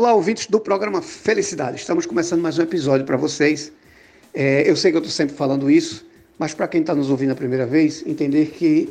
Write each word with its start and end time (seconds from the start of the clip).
Olá, 0.00 0.14
ouvintes 0.14 0.46
do 0.46 0.58
programa 0.58 1.02
Felicidade. 1.02 1.76
Estamos 1.76 2.06
começando 2.06 2.40
mais 2.40 2.58
um 2.58 2.62
episódio 2.62 3.04
para 3.04 3.18
vocês. 3.18 3.70
É, 4.32 4.62
eu 4.66 4.74
sei 4.74 4.90
que 4.90 4.96
eu 4.96 5.00
estou 5.00 5.12
sempre 5.12 5.36
falando 5.36 5.70
isso, 5.70 6.06
mas 6.38 6.54
para 6.54 6.66
quem 6.66 6.80
está 6.80 6.94
nos 6.94 7.10
ouvindo 7.10 7.32
a 7.32 7.34
primeira 7.34 7.66
vez, 7.66 8.02
entender 8.06 8.46
que 8.46 8.88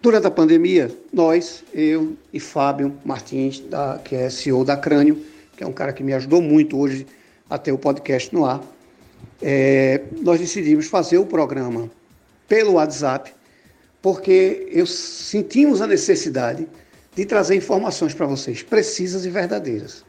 durante 0.00 0.26
a 0.26 0.30
pandemia, 0.30 0.90
nós, 1.12 1.62
eu 1.74 2.16
e 2.32 2.40
Fábio 2.40 2.96
Martins, 3.04 3.60
da, 3.60 4.00
que 4.02 4.16
é 4.16 4.30
CEO 4.30 4.64
da 4.64 4.74
Crânio, 4.74 5.22
que 5.54 5.62
é 5.62 5.66
um 5.66 5.72
cara 5.72 5.92
que 5.92 6.02
me 6.02 6.14
ajudou 6.14 6.40
muito 6.40 6.78
hoje 6.78 7.06
a 7.50 7.58
ter 7.58 7.72
o 7.72 7.76
podcast 7.76 8.34
no 8.34 8.46
ar, 8.46 8.62
é, 9.42 10.00
nós 10.22 10.40
decidimos 10.40 10.86
fazer 10.86 11.18
o 11.18 11.26
programa 11.26 11.90
pelo 12.48 12.72
WhatsApp, 12.72 13.34
porque 14.00 14.66
eu 14.72 14.86
sentimos 14.86 15.82
a 15.82 15.86
necessidade 15.86 16.66
de 17.14 17.26
trazer 17.26 17.54
informações 17.54 18.14
para 18.14 18.24
vocês 18.24 18.62
precisas 18.62 19.26
e 19.26 19.28
verdadeiras. 19.28 20.07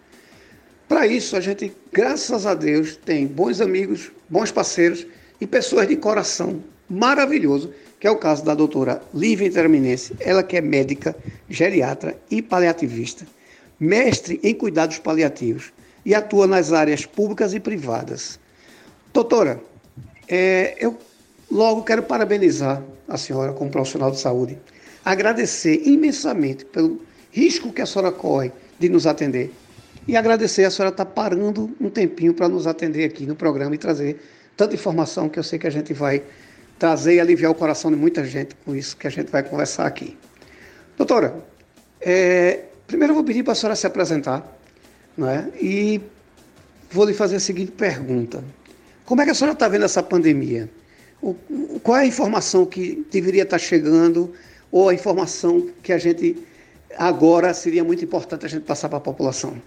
Para 0.89 1.05
isso, 1.05 1.37
a 1.37 1.39
gente, 1.39 1.71
graças 1.93 2.47
a 2.47 2.55
Deus, 2.55 2.95
tem 2.95 3.27
bons 3.27 3.61
amigos, 3.61 4.11
bons 4.27 4.51
parceiros 4.51 5.05
e 5.39 5.45
pessoas 5.45 5.87
de 5.87 5.95
coração 5.95 6.63
maravilhoso, 6.89 7.71
que 7.99 8.07
é 8.07 8.11
o 8.11 8.17
caso 8.17 8.43
da 8.43 8.55
doutora 8.55 8.99
Lívia 9.13 9.45
Interminense, 9.45 10.15
ela 10.19 10.41
que 10.41 10.57
é 10.57 10.61
médica, 10.61 11.15
geriatra 11.47 12.17
e 12.31 12.41
paliativista, 12.41 13.23
mestre 13.79 14.39
em 14.41 14.55
cuidados 14.55 14.97
paliativos 14.97 15.71
e 16.03 16.15
atua 16.15 16.47
nas 16.47 16.73
áreas 16.73 17.05
públicas 17.05 17.53
e 17.53 17.59
privadas. 17.59 18.39
Doutora, 19.13 19.61
é, 20.27 20.75
eu 20.79 20.97
logo 21.51 21.83
quero 21.83 22.01
parabenizar 22.01 22.81
a 23.07 23.15
senhora 23.15 23.53
como 23.53 23.69
profissional 23.69 24.09
de 24.09 24.19
saúde, 24.19 24.57
agradecer 25.05 25.83
imensamente 25.85 26.65
pelo 26.65 26.99
risco 27.31 27.71
que 27.71 27.83
a 27.83 27.85
senhora 27.85 28.11
corre 28.11 28.51
de 28.79 28.89
nos 28.89 29.05
atender 29.05 29.51
e 30.09 30.17
agradecer 30.17 30.65
a 30.65 30.71
senhora 30.71 30.91
estar 30.91 31.05
tá 31.05 31.11
parando 31.11 31.69
um 31.79 31.87
tempinho 31.87 32.33
para 32.33 32.49
nos 32.49 32.65
atender 32.65 33.05
aqui 33.05 33.27
no 33.27 33.35
programa 33.35 33.75
e 33.75 33.77
trazer 33.77 34.19
tanta 34.57 34.73
informação 34.73 35.29
que 35.29 35.37
eu 35.37 35.43
sei 35.43 35.59
que 35.59 35.67
a 35.67 35.69
gente 35.69 35.93
vai 35.93 36.23
trazer 36.79 37.13
e 37.13 37.19
aliviar 37.19 37.51
o 37.51 37.53
coração 37.53 37.91
de 37.91 37.97
muita 37.97 38.25
gente 38.25 38.55
com 38.65 38.75
isso 38.75 38.97
que 38.97 39.05
a 39.05 39.09
gente 39.11 39.29
vai 39.29 39.43
conversar 39.43 39.85
aqui. 39.85 40.17
Doutora, 40.97 41.35
é, 42.01 42.61
primeiro 42.87 43.11
eu 43.11 43.15
vou 43.17 43.23
pedir 43.23 43.43
para 43.43 43.51
a 43.51 43.55
senhora 43.55 43.75
se 43.75 43.85
apresentar 43.85 44.43
né, 45.15 45.47
e 45.61 46.01
vou 46.89 47.05
lhe 47.05 47.13
fazer 47.13 47.35
a 47.35 47.39
seguinte 47.39 47.71
pergunta. 47.73 48.43
Como 49.05 49.21
é 49.21 49.25
que 49.25 49.29
a 49.29 49.35
senhora 49.35 49.53
está 49.53 49.67
vendo 49.67 49.85
essa 49.85 50.01
pandemia? 50.01 50.67
O, 51.21 51.35
qual 51.83 51.99
é 51.99 52.01
a 52.01 52.07
informação 52.07 52.65
que 52.65 53.05
deveria 53.11 53.43
estar 53.43 53.59
tá 53.59 53.63
chegando 53.63 54.33
ou 54.71 54.89
a 54.89 54.93
informação 54.93 55.69
que 55.83 55.93
a 55.93 55.99
gente 55.99 56.35
agora 56.97 57.53
seria 57.53 57.83
muito 57.83 58.03
importante 58.03 58.47
a 58.47 58.49
gente 58.49 58.63
passar 58.63 58.89
para 58.89 58.97
a 58.97 59.01
população? 59.01 59.61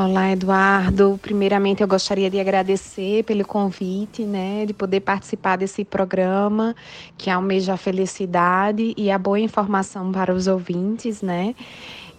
Olá, 0.00 0.30
Eduardo. 0.30 1.18
Primeiramente, 1.20 1.82
eu 1.82 1.88
gostaria 1.88 2.30
de 2.30 2.38
agradecer 2.38 3.24
pelo 3.24 3.44
convite, 3.44 4.22
né, 4.22 4.64
de 4.64 4.72
poder 4.72 5.00
participar 5.00 5.56
desse 5.56 5.84
programa 5.84 6.72
que 7.16 7.28
almeja 7.28 7.74
a 7.74 7.76
felicidade 7.76 8.94
e 8.96 9.10
a 9.10 9.18
boa 9.18 9.40
informação 9.40 10.12
para 10.12 10.32
os 10.32 10.46
ouvintes, 10.46 11.20
né? 11.20 11.52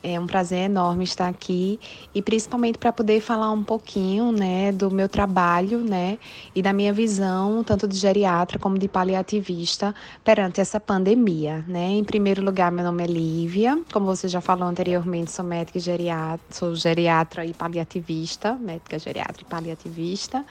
É 0.01 0.17
um 0.17 0.25
prazer 0.25 0.59
enorme 0.59 1.03
estar 1.03 1.27
aqui 1.27 1.77
e 2.15 2.21
principalmente 2.21 2.77
para 2.77 2.93
poder 2.93 3.19
falar 3.19 3.51
um 3.51 3.63
pouquinho, 3.63 4.31
né, 4.31 4.71
do 4.71 4.89
meu 4.89 5.09
trabalho, 5.09 5.79
né, 5.79 6.17
e 6.55 6.61
da 6.61 6.71
minha 6.71 6.93
visão 6.93 7.63
tanto 7.63 7.87
de 7.87 7.97
geriatra 7.97 8.57
como 8.57 8.77
de 8.77 8.87
paliativista 8.87 9.93
perante 10.23 10.61
essa 10.61 10.79
pandemia, 10.79 11.65
né? 11.67 11.89
Em 11.89 12.03
primeiro 12.03 12.41
lugar, 12.43 12.71
meu 12.71 12.83
nome 12.85 13.03
é 13.03 13.07
Lívia, 13.07 13.81
como 13.91 14.05
você 14.05 14.27
já 14.27 14.39
falou 14.39 14.67
anteriormente, 14.67 15.31
sou 15.31 15.43
médica 15.43 15.79
geriatra, 15.79 16.45
sou 16.49 16.73
geriatra 16.75 17.45
e 17.45 17.53
paliativista, 17.53 18.53
médica 18.55 18.97
geriatra 18.97 19.41
e 19.41 19.45
paliativista. 19.45 20.45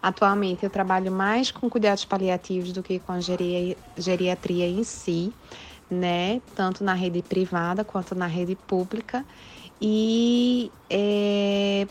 Atualmente 0.00 0.64
eu 0.64 0.70
trabalho 0.70 1.10
mais 1.10 1.50
com 1.50 1.68
cuidados 1.68 2.04
paliativos 2.04 2.72
do 2.72 2.82
que 2.82 3.00
com 3.00 3.12
a 3.12 3.20
geriatria 3.20 4.66
em 4.66 4.84
si 4.84 5.32
né? 5.90 6.40
Tanto 6.54 6.84
na 6.84 6.94
rede 6.94 7.22
privada 7.22 7.84
quanto 7.84 8.14
na 8.14 8.26
rede 8.26 8.54
pública. 8.54 9.24
E 9.80 10.70
é, 10.90 11.86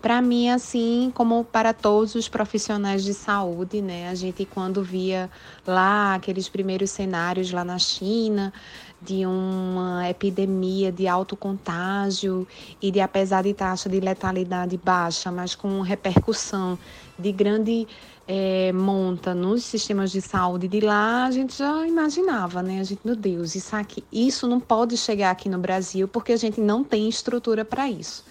para 0.00 0.22
mim, 0.22 0.50
assim, 0.50 1.10
como 1.14 1.44
para 1.44 1.72
todos 1.74 2.14
os 2.14 2.28
profissionais 2.28 3.02
de 3.02 3.12
saúde, 3.12 3.82
né? 3.82 4.08
A 4.08 4.14
gente, 4.14 4.44
quando 4.44 4.82
via 4.82 5.30
lá 5.66 6.14
aqueles 6.14 6.48
primeiros 6.48 6.90
cenários 6.90 7.50
lá 7.50 7.64
na 7.64 7.78
China, 7.78 8.52
de 9.00 9.26
uma 9.26 10.08
epidemia 10.08 10.90
de 10.90 11.06
alto 11.06 11.36
contágio 11.36 12.46
e 12.80 12.90
de, 12.90 13.00
apesar 13.00 13.42
de 13.42 13.52
taxa 13.52 13.88
de 13.88 14.00
letalidade 14.00 14.76
baixa, 14.76 15.30
mas 15.30 15.54
com 15.54 15.80
repercussão 15.80 16.78
de 17.18 17.32
grande 17.32 17.86
é, 18.28 18.72
monta 18.72 19.34
nos 19.34 19.64
sistemas 19.64 20.10
de 20.10 20.20
saúde 20.20 20.66
de 20.66 20.80
lá, 20.80 21.26
a 21.26 21.30
gente 21.30 21.56
já 21.56 21.86
imaginava, 21.86 22.62
né? 22.62 22.80
A 22.80 22.84
gente, 22.84 23.00
meu 23.04 23.14
Deus, 23.14 23.54
isso 23.54 23.76
aqui, 23.76 24.02
isso 24.12 24.48
não 24.48 24.58
pode 24.58 24.96
chegar 24.96 25.30
aqui 25.30 25.48
no 25.48 25.58
Brasil 25.58 26.08
porque 26.08 26.32
a 26.32 26.36
gente 26.36 26.60
não 26.60 26.82
tem 26.82 27.08
estrutura 27.08 27.64
para 27.64 27.88
isso. 27.88 28.24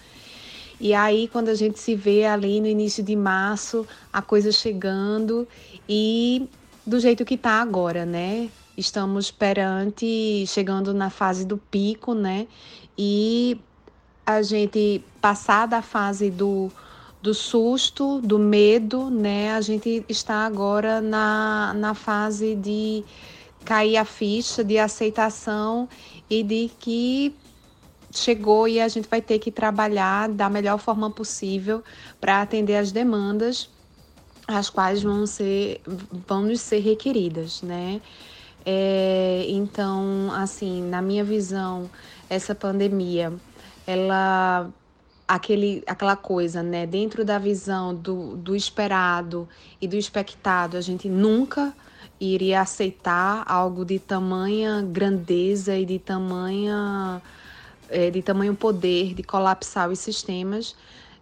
E 0.78 0.92
aí, 0.92 1.28
quando 1.28 1.48
a 1.48 1.54
gente 1.54 1.78
se 1.78 1.94
vê 1.94 2.26
ali 2.26 2.60
no 2.60 2.66
início 2.66 3.02
de 3.02 3.16
março, 3.16 3.86
a 4.12 4.20
coisa 4.20 4.52
chegando 4.52 5.48
e 5.88 6.46
do 6.86 7.00
jeito 7.00 7.24
que 7.24 7.34
está 7.34 7.62
agora, 7.62 8.04
né? 8.04 8.50
Estamos 8.76 9.30
perante, 9.30 10.44
chegando 10.46 10.92
na 10.92 11.08
fase 11.08 11.46
do 11.46 11.56
pico, 11.56 12.12
né? 12.12 12.46
E 12.98 13.58
a 14.26 14.42
gente 14.42 15.02
passar 15.18 15.66
da 15.66 15.80
fase 15.80 16.28
do 16.30 16.70
do 17.26 17.34
susto, 17.34 18.20
do 18.20 18.38
medo, 18.38 19.10
né? 19.10 19.52
A 19.52 19.60
gente 19.60 20.04
está 20.08 20.46
agora 20.46 21.00
na, 21.00 21.74
na 21.74 21.92
fase 21.92 22.54
de 22.54 23.02
cair 23.64 23.96
a 23.96 24.04
ficha, 24.04 24.62
de 24.62 24.78
aceitação 24.78 25.88
e 26.30 26.44
de 26.44 26.70
que 26.78 27.34
chegou 28.12 28.68
e 28.68 28.80
a 28.80 28.86
gente 28.86 29.08
vai 29.08 29.20
ter 29.20 29.40
que 29.40 29.50
trabalhar 29.50 30.28
da 30.28 30.48
melhor 30.48 30.78
forma 30.78 31.10
possível 31.10 31.82
para 32.20 32.42
atender 32.42 32.76
as 32.76 32.92
demandas 32.92 33.68
as 34.46 34.70
quais 34.70 35.02
vão 35.02 35.26
ser 35.26 35.80
vão 36.28 36.42
nos 36.42 36.60
ser 36.60 36.78
requeridas, 36.78 37.60
né? 37.60 38.00
É, 38.64 39.46
então, 39.48 40.30
assim, 40.32 40.80
na 40.80 41.02
minha 41.02 41.24
visão, 41.24 41.90
essa 42.30 42.54
pandemia, 42.54 43.32
ela 43.84 44.70
aquele, 45.26 45.82
aquela 45.86 46.16
coisa, 46.16 46.62
né? 46.62 46.86
Dentro 46.86 47.24
da 47.24 47.38
visão 47.38 47.94
do, 47.94 48.36
do 48.36 48.54
esperado 48.54 49.48
e 49.80 49.88
do 49.88 49.96
expectado, 49.96 50.76
a 50.76 50.80
gente 50.80 51.08
nunca 51.08 51.74
iria 52.20 52.60
aceitar 52.60 53.44
algo 53.46 53.84
de 53.84 53.98
tamanha 53.98 54.82
grandeza 54.82 55.76
e 55.76 55.84
de 55.84 55.98
tamanha 55.98 57.20
é, 57.88 58.10
de 58.10 58.22
tamanho 58.22 58.54
poder 58.54 59.14
de 59.14 59.22
colapsar 59.22 59.90
os 59.90 59.98
sistemas, 59.98 60.74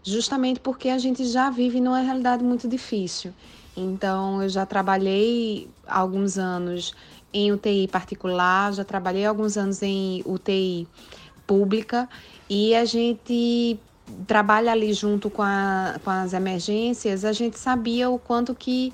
justamente 0.03 0.60
porque 0.60 0.88
a 0.88 0.98
gente 0.98 1.26
já 1.26 1.50
vive 1.50 1.81
numa 1.81 2.00
realidade 2.00 2.44
muito 2.44 2.69
difícil. 2.69 3.32
Então, 3.76 4.43
eu 4.43 4.48
já 4.48 4.64
trabalhei 4.64 5.69
alguns 5.87 6.38
anos 6.38 6.94
em 7.32 7.50
UTI 7.50 7.88
particular, 7.88 8.72
já 8.72 8.84
trabalhei 8.84 9.26
alguns 9.26 9.56
anos 9.56 9.82
em 9.82 10.22
UTI 10.25 10.87
pública 11.47 12.09
e 12.48 12.75
a 12.75 12.84
gente 12.84 13.78
trabalha 14.26 14.72
ali 14.72 14.92
junto 14.92 15.31
com, 15.31 15.42
a, 15.42 15.97
com 16.04 16.10
as 16.10 16.32
emergências, 16.32 17.25
a 17.25 17.32
gente 17.32 17.59
sabia 17.59 18.10
o 18.10 18.19
quanto 18.19 18.54
que 18.54 18.92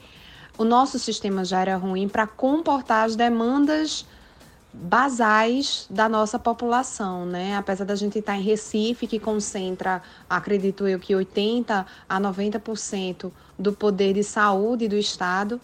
o 0.56 0.64
nosso 0.64 0.98
sistema 0.98 1.44
já 1.44 1.60
era 1.60 1.76
ruim 1.76 2.08
para 2.08 2.26
comportar 2.26 3.06
as 3.06 3.16
demandas 3.16 4.04
basais 4.72 5.86
da 5.90 6.08
nossa 6.08 6.38
população, 6.38 7.26
né? 7.26 7.56
Apesar 7.56 7.84
da 7.84 7.96
gente 7.96 8.18
estar 8.18 8.36
em 8.36 8.42
Recife, 8.42 9.06
que 9.06 9.18
concentra, 9.18 10.00
acredito 10.28 10.86
eu, 10.86 10.98
que 10.98 11.14
80 11.14 11.84
a 12.08 12.20
90% 12.20 13.32
do 13.58 13.72
poder 13.72 14.14
de 14.14 14.22
saúde 14.22 14.86
do 14.86 14.96
estado, 14.96 15.60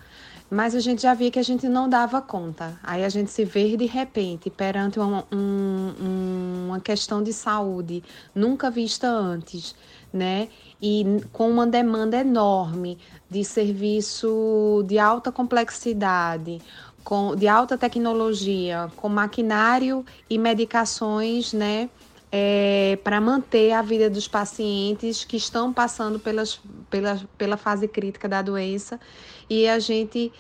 mas 0.51 0.75
a 0.75 0.81
gente 0.81 1.03
já 1.03 1.15
via 1.15 1.31
que 1.31 1.39
a 1.39 1.43
gente 1.43 1.69
não 1.69 1.89
dava 1.89 2.21
conta. 2.23 2.79
Aí 2.83 3.05
a 3.05 3.09
gente 3.09 3.31
se 3.31 3.45
vê 3.45 3.77
de 3.77 3.87
repente 3.87 4.49
perante 4.49 4.99
uma, 4.99 5.25
um, 5.33 6.67
uma 6.67 6.81
questão 6.81 7.23
de 7.23 7.33
saúde 7.33 8.03
nunca 8.35 8.71
vista 8.71 9.09
antes, 9.09 9.75
né? 10.13 10.49
E 10.81 11.05
com 11.33 11.51
uma 11.51 11.67
demanda 11.67 12.17
enorme 12.17 12.99
de 13.29 13.45
serviço 13.45 14.85
de 14.87 14.99
alta 14.99 15.33
complexidade, 15.33 16.61
com, 17.03 17.35
de 17.35 17.49
alta 17.49 17.77
tecnologia, 17.77 18.91
com 18.97 19.09
maquinário 19.09 20.05
e 20.29 20.39
medicações, 20.39 21.53
né? 21.53 21.89
É, 22.39 22.99
para 23.03 23.19
manter 23.19 23.73
a 23.73 23.81
vida 23.81 24.11
dos 24.11 24.29
pacientes 24.29 25.25
que 25.25 25.39
estão 25.39 25.73
passando 25.73 26.19
pelas, 26.19 26.61
pela, 26.91 27.19
pela 27.39 27.57
fase 27.57 27.89
crítica 27.89 28.29
da 28.29 28.43
doença 28.43 29.01
e 29.49 29.67
a 29.67 29.79
gente 29.79 30.31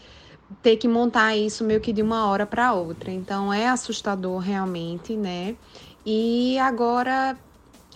ter 0.62 0.76
que 0.76 0.86
montar 0.86 1.34
isso 1.34 1.64
meio 1.64 1.80
que 1.80 1.94
de 1.94 2.02
uma 2.02 2.26
hora 2.26 2.44
para 2.44 2.74
outra. 2.74 3.10
Então 3.10 3.50
é 3.50 3.66
assustador 3.66 4.40
realmente, 4.40 5.16
né? 5.16 5.56
E 6.04 6.58
agora 6.58 7.34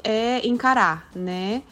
é 0.03 0.46
encarar, 0.46 1.11
né? 1.14 1.62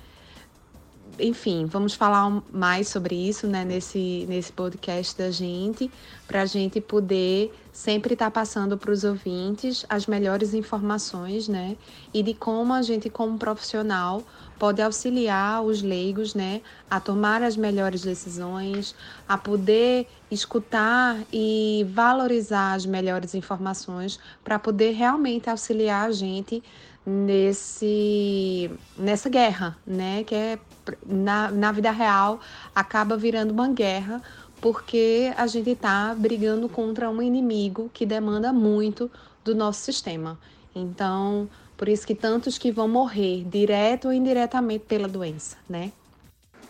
enfim, 1.18 1.66
vamos 1.66 1.94
falar 1.94 2.42
mais 2.52 2.88
sobre 2.88 3.14
isso 3.14 3.46
né, 3.46 3.64
nesse, 3.64 4.24
nesse 4.28 4.52
podcast 4.52 5.16
da 5.18 5.30
gente, 5.30 5.90
para 6.26 6.42
a 6.42 6.46
gente 6.46 6.80
poder 6.80 7.52
sempre 7.78 8.14
estar 8.14 8.24
tá 8.24 8.30
passando 8.32 8.76
para 8.76 8.90
os 8.90 9.04
ouvintes 9.04 9.86
as 9.88 10.08
melhores 10.08 10.52
informações, 10.52 11.46
né? 11.46 11.76
E 12.12 12.24
de 12.24 12.34
como 12.34 12.74
a 12.74 12.82
gente, 12.82 13.08
como 13.08 13.38
profissional, 13.38 14.24
pode 14.58 14.82
auxiliar 14.82 15.62
os 15.62 15.80
leigos, 15.80 16.34
né, 16.34 16.60
a 16.90 16.98
tomar 16.98 17.40
as 17.40 17.56
melhores 17.56 18.02
decisões, 18.02 18.96
a 19.28 19.38
poder 19.38 20.08
escutar 20.28 21.16
e 21.32 21.86
valorizar 21.88 22.72
as 22.72 22.84
melhores 22.84 23.32
informações 23.36 24.18
para 24.42 24.58
poder 24.58 24.90
realmente 24.90 25.48
auxiliar 25.48 26.08
a 26.08 26.12
gente 26.12 26.60
nesse 27.06 28.68
nessa 28.98 29.30
guerra, 29.30 29.78
né, 29.86 30.24
que 30.24 30.34
é 30.34 30.58
na, 31.06 31.50
na 31.50 31.70
vida 31.70 31.92
real 31.92 32.40
acaba 32.74 33.16
virando 33.16 33.52
uma 33.52 33.68
guerra 33.68 34.20
porque 34.60 35.32
a 35.36 35.46
gente 35.46 35.70
está 35.70 36.14
brigando 36.14 36.68
contra 36.68 37.08
um 37.10 37.22
inimigo 37.22 37.90
que 37.92 38.04
demanda 38.04 38.52
muito 38.52 39.10
do 39.44 39.54
nosso 39.54 39.80
sistema. 39.80 40.38
Então, 40.74 41.48
por 41.76 41.88
isso 41.88 42.06
que 42.06 42.14
tantos 42.14 42.58
que 42.58 42.70
vão 42.70 42.88
morrer, 42.88 43.44
direto 43.44 44.06
ou 44.08 44.12
indiretamente, 44.12 44.84
pela 44.86 45.08
doença, 45.08 45.56
né? 45.68 45.92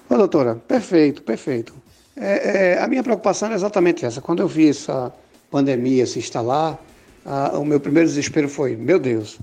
Ô, 0.09 0.17
doutora, 0.17 0.55
perfeito, 0.57 1.23
perfeito. 1.23 1.75
É, 2.17 2.75
é, 2.75 2.83
a 2.83 2.89
minha 2.89 3.03
preocupação 3.03 3.51
é 3.51 3.55
exatamente 3.55 4.05
essa. 4.05 4.21
Quando 4.21 4.41
eu 4.41 4.49
vi 4.49 4.69
essa 4.69 5.13
pandemia 5.51 6.07
se 6.07 6.19
instalar, 6.19 6.79
a, 7.25 7.59
o 7.59 7.65
meu 7.65 7.81
primeiro 7.81 8.09
desespero 8.09 8.49
foi, 8.49 8.77
meu 8.77 8.99
Deus, 8.99 9.39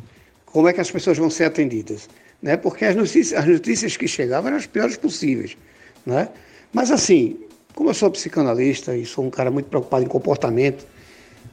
como 0.46 0.68
é 0.68 0.74
que 0.74 0.82
as 0.82 0.92
pessoas 0.92 1.18
vão 1.18 1.30
ser 1.30 1.46
atendidas? 1.46 2.10
né? 2.46 2.56
porque 2.56 2.86
as 2.86 2.96
notícias, 2.96 3.40
as 3.40 3.48
notícias 3.48 3.98
que 3.98 4.08
chegavam 4.08 4.50
eram 4.50 4.58
as 4.58 4.68
piores 4.68 4.96
possíveis. 4.96 5.58
Né? 6.06 6.30
Mas 6.72 6.92
assim, 6.92 7.38
como 7.76 7.90
eu 7.90 7.94
sou 7.94 8.10
psicanalista 8.10 8.96
e 8.96 9.06
sou 9.06 9.26
um 9.26 9.30
cara 9.30 9.52
muito 9.52 9.68
preocupado 9.68 10.04
em 10.04 10.08
comportamento, 10.08 10.88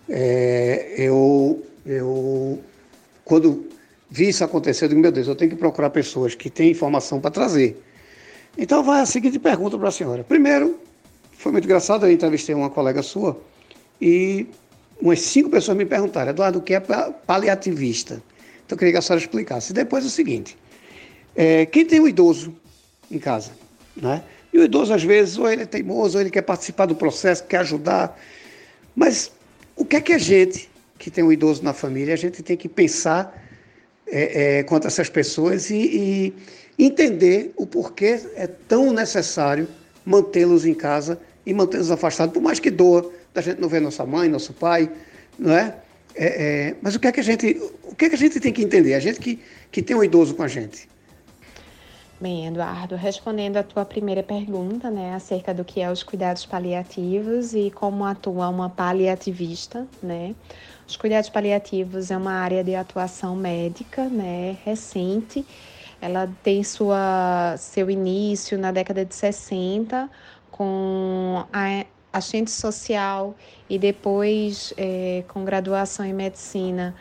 é, 0.09 0.95
eu, 0.97 1.67
eu, 1.85 2.61
quando 3.25 3.69
vi 4.09 4.29
isso 4.29 4.45
acontecer, 4.45 4.85
eu 4.85 4.89
digo, 4.91 5.01
meu 5.01 5.11
Deus, 5.11 5.27
eu 5.27 5.35
tenho 5.35 5.51
que 5.51 5.57
procurar 5.57 5.91
pessoas 5.91 6.35
que 6.35 6.49
têm 6.49 6.71
informação 6.71 7.21
para 7.21 7.31
trazer. 7.31 7.83
Então 8.57 8.85
vai 8.85 9.01
a 9.01 9.07
seguinte 9.07 9.39
pergunta 9.39 9.77
para 9.77 9.89
a 9.89 9.93
senhora. 9.93 10.23
Primeiro, 10.23 10.79
foi 11.33 11.51
muito 11.51 11.65
engraçado, 11.65 12.07
eu 12.07 12.13
entrevistei 12.13 12.55
uma 12.55 12.71
colega 12.71 13.03
sua 13.03 13.41
e 14.01 14.47
umas 15.01 15.21
cinco 15.21 15.51
pessoas 15.51 15.77
me 15.77 15.85
perguntaram, 15.85 16.31
Eduardo, 16.31 16.61
o 16.61 16.63
que 16.63 16.75
é 16.75 16.81
paliativista? 17.27 18.23
Então 18.65 18.77
eu 18.77 18.79
queria 18.79 18.93
que 18.93 18.99
a 18.99 19.03
senhora 19.03 19.21
explicasse. 19.21 19.73
Depois 19.73 20.05
é 20.05 20.07
o 20.07 20.11
seguinte, 20.11 20.57
é, 21.35 21.67
quem 21.67 21.85
tem 21.85 21.99
um 21.99 22.07
idoso 22.07 22.55
em 23.11 23.19
casa, 23.19 23.51
né? 23.97 24.23
E 24.53 24.59
o 24.59 24.65
idoso, 24.65 24.93
às 24.93 25.03
vezes, 25.03 25.39
ou 25.39 25.51
ele 25.51 25.63
é 25.63 25.67
teimoso, 25.67 26.19
ou 26.19 26.21
ele 26.21 26.31
quer 26.31 26.43
participar 26.43 26.87
do 26.87 26.95
processo, 26.95 27.45
quer 27.45 27.59
ajudar. 27.59 28.19
Mas 28.95 29.33
o 29.75 29.85
que 29.85 29.97
é 29.97 30.01
que 30.01 30.13
a 30.13 30.19
gente, 30.19 30.69
que 30.99 31.11
tem 31.11 31.25
um 31.25 31.33
idoso 31.33 31.63
na 31.63 31.73
família, 31.73 32.13
a 32.13 32.19
gente 32.19 32.43
tem 32.43 32.57
que 32.57 32.69
pensar 32.69 33.35
é, 34.07 34.59
é, 34.59 34.63
quanto 34.63 34.85
a 34.85 34.89
essas 34.89 35.09
pessoas 35.09 35.71
e, 35.71 36.35
e 36.79 36.85
entender 36.85 37.53
o 37.57 37.67
porquê 37.67 38.21
é 38.35 38.47
tão 38.47 38.93
necessário 38.93 39.67
mantê-los 40.05 40.67
em 40.67 40.75
casa 40.75 41.19
e 41.47 41.55
mantê-los 41.55 41.91
afastados, 41.91 42.35
por 42.35 42.43
mais 42.43 42.61
que 42.61 42.71
doa, 42.71 43.11
da 43.33 43.41
gente 43.41 43.61
não 43.61 43.69
ver 43.69 43.81
nossa 43.81 44.05
mãe, 44.05 44.29
nosso 44.29 44.53
pai, 44.53 44.91
não 45.39 45.53
é? 45.53 45.75
é? 46.15 46.27
É, 46.27 46.77
mas 46.83 46.95
o 46.95 47.01
que 47.01 47.07
é 47.07 47.13
que 47.13 47.21
a 47.21 47.23
gente, 47.23 47.61
o 47.85 47.95
que 47.95 48.05
é 48.05 48.09
que 48.11 48.15
a 48.15 48.19
gente 48.19 48.39
tem 48.39 48.53
que 48.53 48.63
entender? 48.63 48.95
A 48.95 49.01
gente 49.01 49.19
que, 49.19 49.41
que 49.71 49.83
tem 49.83 49.97
um 49.97 50.05
idoso 50.05 50.35
com 50.35 50.43
a 50.43 50.49
gente. 50.49 50.89
Bem, 52.23 52.47
Eduardo, 52.47 52.95
respondendo 52.95 53.57
a 53.57 53.65
tua 53.65 53.85
primeira 53.85 54.23
pergunta, 54.23 54.89
né, 54.89 55.13
acerca 55.13 55.53
do 55.53 55.65
que 55.65 55.81
é 55.81 55.91
os 55.91 56.05
cuidados 56.05 56.47
paliativos 56.47 57.53
e 57.53 57.69
como 57.69 58.05
atua 58.05 58.49
uma 58.49 58.71
paliativista, 58.71 59.89
né? 60.01 60.33
Os 60.87 60.97
cuidados 60.97 61.29
paliativos 61.29 62.13
é 62.13 62.17
uma 62.17 62.35
área 62.35 62.63
de 62.63 62.77
atuação 62.77 63.35
médica, 63.35 64.05
né, 64.05 64.57
recente. 64.65 65.45
Ela 66.01 66.33
tem 66.45 66.63
sua 66.63 67.57
seu 67.59 67.91
início 67.91 68.57
na 68.57 68.71
década 68.71 69.05
de 69.05 69.17
60 69.17 70.09
com 70.49 71.45
a 71.53 71.85
assistente 72.13 72.53
social 72.53 73.35
e 73.69 73.81
depois 73.81 74.73
é, 74.77 75.25
com 75.27 75.45
graduação 75.45 76.07
em 76.07 76.13
medicina 76.13 76.95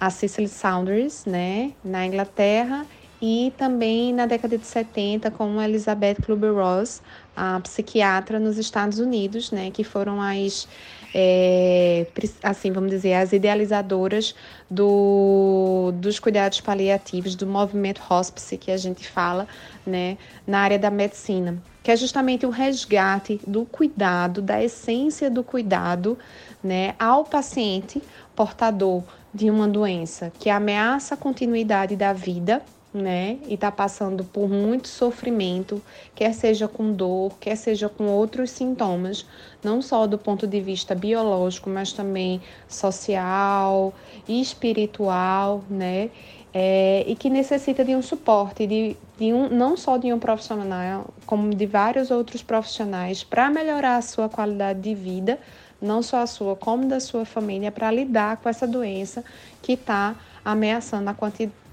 a 0.00 0.10
Cicely 0.10 0.48
Saunders, 0.48 1.24
né, 1.26 1.74
na 1.84 2.04
Inglaterra 2.04 2.84
e 3.26 3.54
também 3.56 4.12
na 4.12 4.26
década 4.26 4.58
de 4.58 4.66
70 4.66 5.30
com 5.30 5.58
Elizabeth 5.62 6.16
Kubler-Ross, 6.16 7.00
a 7.34 7.58
psiquiatra 7.60 8.38
nos 8.38 8.58
Estados 8.58 8.98
Unidos, 8.98 9.50
né, 9.50 9.70
que 9.70 9.82
foram 9.82 10.20
as 10.20 10.68
é, 11.14 12.06
assim 12.42 12.70
vamos 12.70 12.90
dizer 12.90 13.14
as 13.14 13.32
idealizadoras 13.32 14.34
do, 14.70 15.90
dos 15.94 16.18
cuidados 16.18 16.60
paliativos 16.60 17.34
do 17.34 17.46
movimento 17.46 18.02
hospice 18.10 18.58
que 18.58 18.70
a 18.70 18.76
gente 18.76 19.08
fala, 19.08 19.48
né, 19.86 20.18
na 20.46 20.58
área 20.58 20.78
da 20.78 20.90
medicina, 20.90 21.56
que 21.82 21.90
é 21.90 21.96
justamente 21.96 22.44
o 22.44 22.50
resgate 22.50 23.40
do 23.46 23.64
cuidado, 23.64 24.42
da 24.42 24.62
essência 24.62 25.30
do 25.30 25.42
cuidado, 25.42 26.18
né, 26.62 26.94
ao 26.98 27.24
paciente 27.24 28.02
portador 28.36 29.02
de 29.32 29.48
uma 29.48 29.66
doença 29.66 30.30
que 30.38 30.50
ameaça 30.50 31.14
a 31.14 31.16
continuidade 31.16 31.96
da 31.96 32.12
vida 32.12 32.60
né? 32.94 33.38
E 33.48 33.54
está 33.54 33.72
passando 33.72 34.22
por 34.22 34.48
muito 34.48 34.86
sofrimento, 34.86 35.82
quer 36.14 36.32
seja 36.32 36.68
com 36.68 36.92
dor, 36.92 37.32
quer 37.40 37.56
seja 37.56 37.88
com 37.88 38.06
outros 38.06 38.50
sintomas, 38.50 39.26
não 39.64 39.82
só 39.82 40.06
do 40.06 40.16
ponto 40.16 40.46
de 40.46 40.60
vista 40.60 40.94
biológico, 40.94 41.68
mas 41.68 41.92
também 41.92 42.40
social 42.68 43.92
e 44.28 44.40
espiritual, 44.40 45.64
né? 45.68 46.10
É, 46.56 47.04
e 47.08 47.16
que 47.16 47.28
necessita 47.28 47.84
de 47.84 47.96
um 47.96 48.02
suporte, 48.02 48.64
de, 48.64 48.96
de 49.18 49.32
um, 49.32 49.48
não 49.48 49.76
só 49.76 49.96
de 49.96 50.12
um 50.12 50.20
profissional, 50.20 51.12
como 51.26 51.52
de 51.52 51.66
vários 51.66 52.12
outros 52.12 52.44
profissionais, 52.44 53.24
para 53.24 53.50
melhorar 53.50 53.96
a 53.96 54.02
sua 54.02 54.28
qualidade 54.28 54.80
de 54.80 54.94
vida, 54.94 55.40
não 55.82 56.00
só 56.00 56.18
a 56.18 56.28
sua, 56.28 56.54
como 56.54 56.86
da 56.86 57.00
sua 57.00 57.24
família, 57.24 57.72
para 57.72 57.90
lidar 57.90 58.36
com 58.36 58.48
essa 58.48 58.68
doença 58.68 59.24
que 59.60 59.72
está 59.72 60.14
ameaçando 60.44 61.10
a 61.10 61.14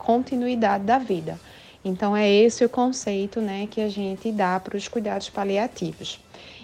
continuidade 0.02 0.84
da 0.84 0.98
vida. 0.98 1.40
Então, 1.86 2.16
é 2.16 2.30
esse 2.30 2.66
o 2.66 2.70
conceito 2.70 3.40
né, 3.40 3.68
que 3.70 3.82
a 3.82 3.90
gente 3.90 4.32
dá 4.32 4.60
para 4.60 4.76
os 4.76 4.88
cuidados 4.88 5.30
paliativos. 5.30 6.20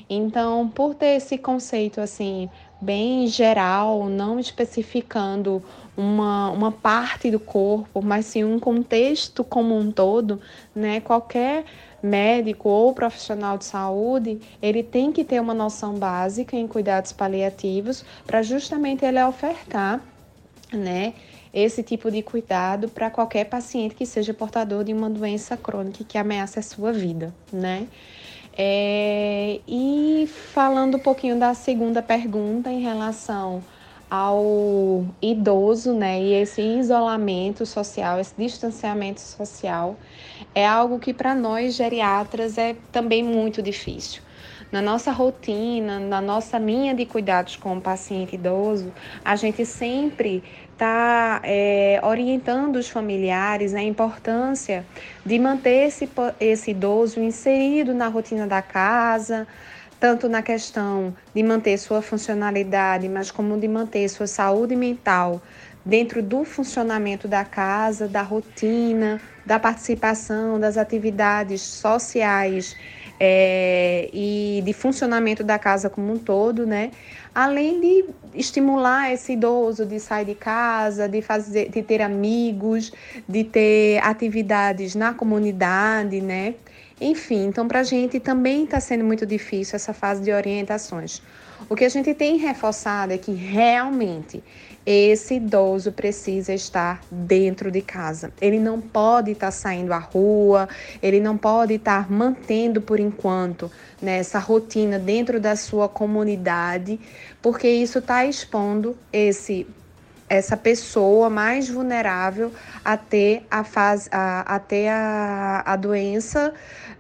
Então, 0.10 0.68
por 0.70 0.96
ter 0.96 1.18
esse 1.18 1.38
conceito 1.38 2.00
assim 2.00 2.50
bem 2.80 3.28
geral, 3.28 4.08
não 4.08 4.40
especificando 4.40 5.62
uma, 5.98 6.50
uma 6.52 6.72
parte 6.72 7.30
do 7.30 7.40
corpo, 7.40 8.02
mas 8.02 8.26
sim 8.28 8.44
um 8.44 8.60
contexto 8.60 9.44
como 9.44 9.76
um 9.76 9.92
todo, 9.92 10.40
né? 10.76 11.02
Qualquer 11.02 11.66
médico 12.02 12.70
ou 12.70 12.94
profissional 12.94 13.58
de 13.58 13.66
saúde, 13.66 14.40
ele 14.62 14.84
tem 14.84 15.12
que 15.12 15.24
ter 15.24 15.42
uma 15.42 15.54
noção 15.54 15.96
básica 15.96 16.56
em 16.56 16.68
cuidados 16.68 17.12
paliativos 17.12 18.06
para 18.26 18.42
justamente 18.44 19.04
ele 19.04 19.22
ofertar, 19.24 20.00
né? 20.72 21.14
Esse 21.64 21.82
tipo 21.82 22.12
de 22.12 22.22
cuidado 22.22 22.88
para 22.88 23.10
qualquer 23.10 23.46
paciente 23.46 23.96
que 23.96 24.06
seja 24.06 24.32
portador 24.32 24.84
de 24.84 24.94
uma 24.94 25.10
doença 25.10 25.58
crônica 25.58 26.04
que 26.04 26.16
ameaça 26.16 26.60
a 26.60 26.64
sua 26.64 26.94
vida, 26.94 27.34
né? 27.52 27.88
É, 28.56 29.60
e 29.68 30.30
falando 30.54 30.98
um 30.98 31.00
pouquinho 31.00 31.38
da 31.40 31.56
segunda 31.56 32.02
pergunta 32.02 32.72
em 32.72 32.82
relação 32.82 33.64
ao 34.10 35.06
idoso, 35.22 35.94
né, 35.94 36.22
e 36.22 36.34
esse 36.34 36.62
isolamento 36.62 37.66
social, 37.66 38.20
esse 38.20 38.34
distanciamento 38.38 39.20
social, 39.20 39.98
é 40.56 40.66
algo 40.66 40.98
que 40.98 41.14
para 41.14 41.36
nós 41.36 41.76
geriatras 41.76 42.58
é 42.58 42.76
também 42.92 43.24
muito 43.24 43.62
difícil. 43.62 44.22
Na 44.72 44.82
nossa 44.82 45.12
rotina, 45.12 46.00
na 46.00 46.20
nossa 46.20 46.58
linha 46.58 46.94
de 46.94 47.06
cuidados 47.06 47.56
com 47.56 47.78
o 47.78 47.82
paciente 47.82 48.36
idoso, 48.36 48.92
a 49.24 49.36
gente 49.36 49.66
sempre 49.66 50.44
está 50.78 51.42
é, 51.44 52.00
orientando 52.04 52.76
os 52.76 52.88
familiares 52.88 53.74
a 53.74 53.82
importância 53.82 54.86
de 55.26 55.40
manter 55.40 55.88
esse, 55.88 56.08
esse 56.40 56.70
idoso 56.70 57.20
inserido 57.20 57.96
na 57.96 58.08
rotina 58.08 58.46
da 58.46 58.62
casa, 58.62 59.48
tanto 60.00 60.30
na 60.30 60.44
questão 60.44 61.16
de 61.34 61.42
manter 61.42 61.80
sua 61.80 62.04
funcionalidade, 62.04 63.10
mas 63.10 63.32
como 63.32 63.60
de 63.60 63.68
manter 63.68 64.08
sua 64.08 64.28
saúde 64.28 64.76
mental 64.76 65.42
dentro 65.84 66.22
do 66.22 66.44
funcionamento 66.44 67.28
da 67.28 67.44
casa, 67.44 68.08
da 68.08 68.22
rotina, 68.22 69.20
da 69.44 69.60
participação 69.60 70.60
das 70.60 70.78
atividades 70.78 71.62
sociais 71.62 72.76
é, 73.20 74.10
e 74.14 74.62
de 74.66 74.74
funcionamento 74.74 75.44
da 75.44 75.58
casa 75.58 75.90
como 75.90 76.14
um 76.14 76.18
todo, 76.18 76.66
né? 76.66 76.92
além 77.38 77.80
de 77.80 78.06
estimular 78.34 79.14
esse 79.14 79.34
idoso 79.34 79.86
de 79.86 80.00
sair 80.00 80.26
de 80.26 80.34
casa, 80.34 81.08
de 81.08 81.22
fazer, 81.22 81.70
de 81.70 81.84
ter 81.84 82.02
amigos, 82.02 82.92
de 83.30 83.44
ter 83.44 84.00
atividades 84.04 84.96
na 84.96 85.14
comunidade, 85.14 86.20
né? 86.20 86.56
Enfim, 87.00 87.46
então 87.46 87.68
para 87.68 87.82
a 87.82 87.84
gente 87.84 88.20
também 88.20 88.64
está 88.64 88.80
sendo 88.80 89.04
muito 89.04 89.24
difícil 89.24 89.76
essa 89.76 89.94
fase 89.94 90.24
de 90.24 90.32
orientações. 90.32 91.22
O 91.70 91.76
que 91.76 91.86
a 91.86 91.90
gente 91.90 92.12
tem 92.16 92.38
reforçado 92.38 93.14
é 93.14 93.20
que 93.20 93.34
realmente 93.34 94.44
esse 94.90 95.34
idoso 95.34 95.92
precisa 95.92 96.54
estar 96.54 97.02
dentro 97.12 97.70
de 97.70 97.82
casa. 97.82 98.32
Ele 98.40 98.58
não 98.58 98.80
pode 98.80 99.32
estar 99.32 99.52
saindo 99.52 99.92
à 99.92 99.98
rua, 99.98 100.70
ele 101.04 101.20
não 101.20 101.38
pode 101.38 101.74
estar 101.74 102.10
mantendo 102.10 102.80
por 102.80 102.98
enquanto 102.98 103.70
né, 104.02 104.20
essa 104.20 104.40
rotina 104.40 104.98
dentro 104.98 105.42
da 105.42 105.58
sua 105.58 105.90
comunidade, 105.90 106.98
porque 107.42 107.68
isso 107.68 108.00
está 108.00 108.26
expondo 108.26 108.98
esse 109.12 109.68
essa 110.30 110.58
pessoa 110.58 111.30
mais 111.30 111.70
vulnerável 111.70 112.52
a 112.84 112.98
ter 112.98 113.46
a, 113.50 113.64
fase, 113.64 114.10
a, 114.12 114.56
a, 114.56 114.60
ter 114.60 114.90
a, 114.90 115.64
a 115.66 115.76
doença 115.78 116.54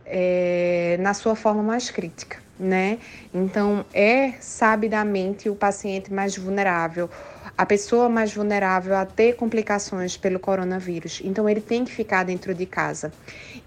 é, 0.06 0.98
na 1.02 1.14
sua 1.14 1.36
forma 1.36 1.62
mais 1.62 1.90
crítica, 1.90 2.38
né? 2.58 3.00
Então, 3.34 3.86
é 3.94 4.32
sabidamente 4.40 5.50
o 5.50 5.56
paciente 5.56 6.14
mais 6.14 6.38
vulnerável, 6.38 7.10
a 7.58 7.66
pessoa 7.66 8.08
mais 8.08 8.34
vulnerável 8.34 8.96
a 8.96 9.06
ter 9.06 9.36
complicações 9.36 10.16
pelo 10.16 10.40
coronavírus. 10.40 11.22
Então, 11.24 11.50
ele 11.50 11.62
tem 11.62 11.84
que 11.84 11.92
ficar 11.92 12.24
dentro 12.24 12.54
de 12.54 12.66
casa. 12.66 13.12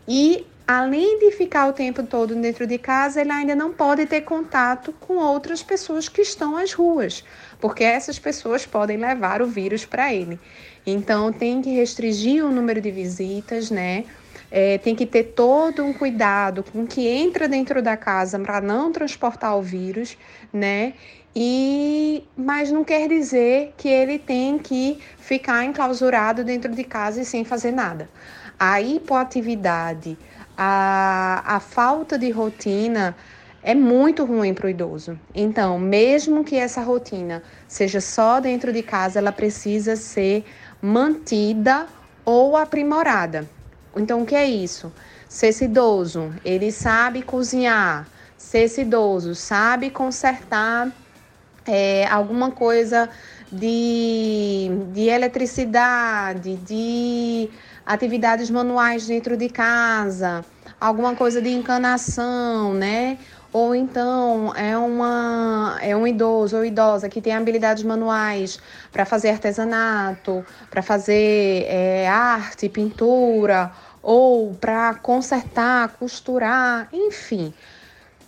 E 0.06 0.46
além 0.66 1.18
de 1.18 1.32
ficar 1.32 1.68
o 1.68 1.72
tempo 1.72 2.04
todo 2.04 2.36
dentro 2.36 2.64
de 2.64 2.78
casa, 2.78 3.20
ele 3.20 3.32
ainda 3.32 3.56
não 3.56 3.72
pode 3.72 4.06
ter 4.06 4.20
contato 4.20 4.92
com 5.00 5.14
outras 5.16 5.64
pessoas 5.64 6.08
que 6.08 6.22
estão 6.22 6.56
às 6.56 6.72
ruas, 6.72 7.24
porque 7.60 7.82
essas 7.82 8.20
pessoas 8.20 8.64
podem 8.64 8.96
levar 8.96 9.42
o 9.42 9.46
vírus 9.46 9.84
para 9.84 10.14
ele. 10.14 10.38
Então, 10.86 11.32
tem 11.32 11.60
que 11.60 11.70
restringir 11.70 12.44
o 12.44 12.52
número 12.52 12.80
de 12.80 12.90
visitas, 12.92 13.70
né? 13.70 14.04
É, 14.52 14.78
tem 14.78 14.94
que 14.96 15.06
ter 15.06 15.24
todo 15.24 15.84
um 15.84 15.92
cuidado 15.92 16.64
com 16.64 16.82
o 16.82 16.86
que 16.86 17.06
entra 17.06 17.48
dentro 17.48 17.80
da 17.82 17.96
casa 17.96 18.38
para 18.38 18.60
não 18.60 18.90
transportar 18.90 19.56
o 19.56 19.62
vírus, 19.62 20.16
né? 20.52 20.94
E 21.34 22.24
mas 22.36 22.72
não 22.72 22.82
quer 22.82 23.08
dizer 23.08 23.74
que 23.76 23.88
ele 23.88 24.18
tem 24.18 24.58
que 24.58 24.98
ficar 25.18 25.64
enclausurado 25.64 26.42
dentro 26.44 26.72
de 26.72 26.82
casa 26.82 27.20
e 27.20 27.24
sem 27.24 27.44
fazer 27.44 27.70
nada. 27.70 28.08
A 28.58 28.80
hipoatividade, 28.80 30.18
a, 30.56 31.42
a 31.46 31.60
falta 31.60 32.18
de 32.18 32.30
rotina 32.30 33.16
é 33.62 33.74
muito 33.74 34.24
ruim 34.24 34.54
para 34.54 34.66
o 34.66 34.70
idoso. 34.70 35.18
Então, 35.34 35.78
mesmo 35.78 36.44
que 36.44 36.56
essa 36.56 36.80
rotina 36.80 37.42
seja 37.68 38.00
só 38.00 38.40
dentro 38.40 38.72
de 38.72 38.82
casa, 38.82 39.18
ela 39.18 39.32
precisa 39.32 39.96
ser 39.96 40.44
mantida 40.82 41.86
ou 42.24 42.56
aprimorada. 42.56 43.48
Então, 43.96 44.22
o 44.22 44.26
que 44.26 44.34
é 44.34 44.46
isso? 44.46 44.92
Se 45.28 45.46
esse 45.46 45.64
idoso 45.66 46.34
ele 46.44 46.72
sabe 46.72 47.22
cozinhar, 47.22 48.08
se 48.36 48.58
esse 48.58 48.80
idoso 48.80 49.34
sabe 49.34 49.90
consertar 49.90 50.90
é, 51.70 52.06
alguma 52.08 52.50
coisa 52.50 53.08
de, 53.50 54.70
de 54.92 55.08
eletricidade, 55.08 56.56
de 56.56 57.48
atividades 57.86 58.50
manuais 58.50 59.06
dentro 59.06 59.36
de 59.36 59.48
casa, 59.48 60.44
alguma 60.80 61.14
coisa 61.14 61.40
de 61.40 61.50
encanação, 61.50 62.74
né? 62.74 63.18
Ou 63.52 63.74
então 63.74 64.54
é, 64.54 64.76
uma, 64.76 65.78
é 65.80 65.96
um 65.96 66.06
idoso 66.06 66.56
ou 66.56 66.64
idosa 66.64 67.08
que 67.08 67.20
tem 67.20 67.34
habilidades 67.34 67.82
manuais 67.82 68.60
para 68.92 69.04
fazer 69.04 69.30
artesanato, 69.30 70.44
para 70.70 70.82
fazer 70.82 71.64
é, 71.68 72.08
arte, 72.08 72.68
pintura, 72.68 73.72
ou 74.02 74.54
para 74.54 74.94
consertar, 74.94 75.96
costurar, 75.98 76.88
enfim 76.92 77.52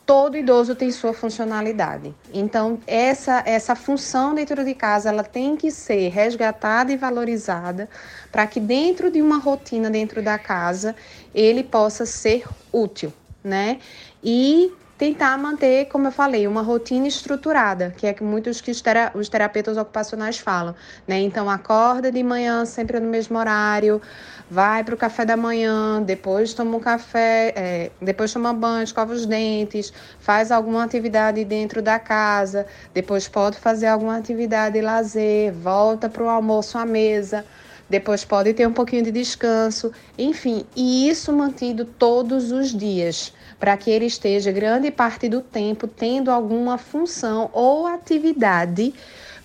todo 0.04 0.37
idoso 0.37 0.75
tem 0.75 0.90
sua 0.90 1.12
funcionalidade. 1.12 2.14
Então, 2.32 2.78
essa, 2.87 3.42
essa 3.47 3.75
função 3.75 4.35
dentro 4.35 4.64
de 4.64 4.75
casa, 4.75 5.09
ela 5.09 5.23
tem 5.23 5.56
que 5.56 5.71
ser 5.71 6.09
resgatada 6.09 6.92
e 6.92 6.97
valorizada 6.97 7.88
para 8.30 8.47
que 8.47 8.61
dentro 8.61 9.11
de 9.11 9.23
uma 9.23 9.38
rotina 9.38 9.90
dentro 9.90 10.23
da 10.23 10.38
casa, 10.38 10.94
ele 11.35 11.62
possa 11.62 12.04
ser 12.04 12.44
útil, 12.73 13.12
né? 13.42 13.78
E 14.23 14.73
tentar 15.02 15.37
manter, 15.37 15.87
como 15.87 16.06
eu 16.06 16.12
falei, 16.12 16.47
uma 16.47 16.62
rotina 16.62 17.09
estruturada, 17.09 17.92
que 17.97 18.06
é 18.06 18.12
que 18.12 18.23
muitos 18.23 18.61
que 18.61 18.71
os 18.71 19.28
terapeutas 19.28 19.76
ocupacionais 19.76 20.38
falam, 20.38 20.76
né? 21.09 21.18
Então 21.18 21.50
acorda 21.50 22.12
de 22.12 22.23
manhã 22.23 22.64
sempre 22.64 23.00
no 23.00 23.09
mesmo 23.09 23.37
horário, 23.37 24.00
vai 24.49 24.85
para 24.85 24.94
o 24.94 24.97
café 24.97 25.25
da 25.25 25.37
manhã, 25.37 26.00
depois 26.00 26.54
toma 26.54 26.76
um 26.76 26.78
café, 26.78 27.52
é, 27.56 27.90
depois 28.00 28.32
toma 28.32 28.52
banho, 28.52 28.85
escova 28.85 29.12
os 29.12 29.26
dentes, 29.26 29.92
faz 30.21 30.52
alguma 30.52 30.85
atividade 30.85 31.44
dentro 31.44 31.82
da 31.82 31.99
casa, 31.99 32.64
depois 32.94 33.26
pode 33.26 33.59
fazer 33.59 33.88
alguma 33.88 34.16
atividade 34.16 34.75
de 34.78 34.82
lazer, 34.82 35.52
volta 35.52 36.09
para 36.09 36.23
o 36.23 36.28
almoço 36.28 36.78
à 36.78 36.87
mesa 36.87 37.44
depois 37.90 38.25
pode 38.25 38.54
ter 38.54 38.66
um 38.66 38.73
pouquinho 38.73 39.02
de 39.02 39.11
descanso, 39.11 39.92
enfim, 40.16 40.64
e 40.75 41.11
isso 41.11 41.30
mantido 41.30 41.85
todos 41.85 42.50
os 42.50 42.71
dias 42.71 43.35
para 43.62 43.76
que 43.76 43.92
ele 43.92 44.07
esteja 44.07 44.50
grande 44.50 44.90
parte 44.90 45.28
do 45.28 45.40
tempo 45.40 45.87
tendo 45.87 46.33
alguma 46.33 46.76
função 46.76 47.49
ou 47.52 47.87
atividade 47.87 48.92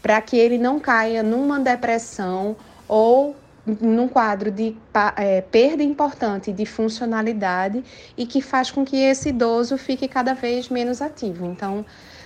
para 0.01 0.19
que 0.21 0.35
ele 0.35 0.57
não 0.57 0.79
caia 0.79 1.21
numa 1.21 1.59
depressão 1.59 2.55
ou 2.87 3.35
num 3.63 4.07
quadro 4.07 4.49
de 4.49 4.75
é, 5.15 5.41
perda 5.41 5.83
importante 5.83 6.51
de 6.51 6.65
funcionalidade 6.65 7.83
e 8.17 8.25
que 8.25 8.41
faz 8.41 8.71
com 8.71 8.83
que 8.83 8.97
esse 8.97 9.29
idoso 9.29 9.77
fique 9.77 10.07
cada 10.07 10.33
vez 10.33 10.67
menos 10.67 10.99
ativo. 10.99 11.45
Então, 11.45 11.85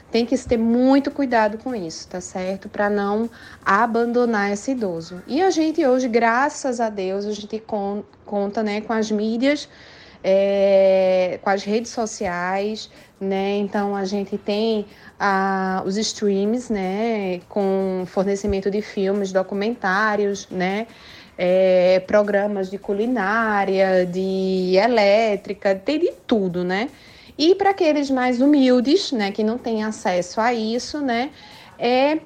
tem 0.09 0.25
que 0.25 0.37
ter 0.37 0.57
muito 0.57 1.11
cuidado 1.11 1.57
com 1.57 1.75
isso, 1.75 2.07
tá 2.07 2.21
certo? 2.21 2.69
Para 2.69 2.89
não 2.89 3.29
abandonar 3.65 4.53
esse 4.53 4.71
idoso. 4.71 5.21
E 5.27 5.41
a 5.41 5.49
gente 5.49 5.85
hoje, 5.85 6.07
graças 6.07 6.79
a 6.79 6.89
Deus, 6.89 7.25
a 7.25 7.33
gente 7.33 7.61
conta 8.25 8.63
né, 8.63 8.79
com 8.79 8.93
as 8.93 9.11
mídias 9.11 9.67
é, 10.23 11.39
com 11.41 11.49
as 11.49 11.63
redes 11.63 11.91
sociais, 11.91 12.89
né? 13.19 13.57
Então 13.57 13.95
a 13.95 14.05
gente 14.05 14.37
tem 14.37 14.85
ah, 15.19 15.83
os 15.85 15.97
streams, 15.97 16.71
né? 16.71 17.41
Com 17.49 18.03
fornecimento 18.07 18.69
de 18.69 18.81
filmes, 18.81 19.31
documentários, 19.31 20.47
né? 20.49 20.87
É, 21.37 21.99
programas 22.05 22.69
de 22.69 22.77
culinária, 22.77 24.05
de 24.05 24.75
elétrica, 24.75 25.73
tem 25.73 25.99
de 25.99 26.11
tudo, 26.27 26.63
né? 26.63 26.89
E 27.37 27.55
para 27.55 27.71
aqueles 27.71 28.11
mais 28.11 28.39
humildes, 28.39 29.11
né, 29.11 29.31
que 29.31 29.43
não 29.43 29.57
têm 29.57 29.83
acesso 29.83 30.39
a 30.39 30.53
isso, 30.53 30.99
né, 30.99 31.31
é 31.79 32.19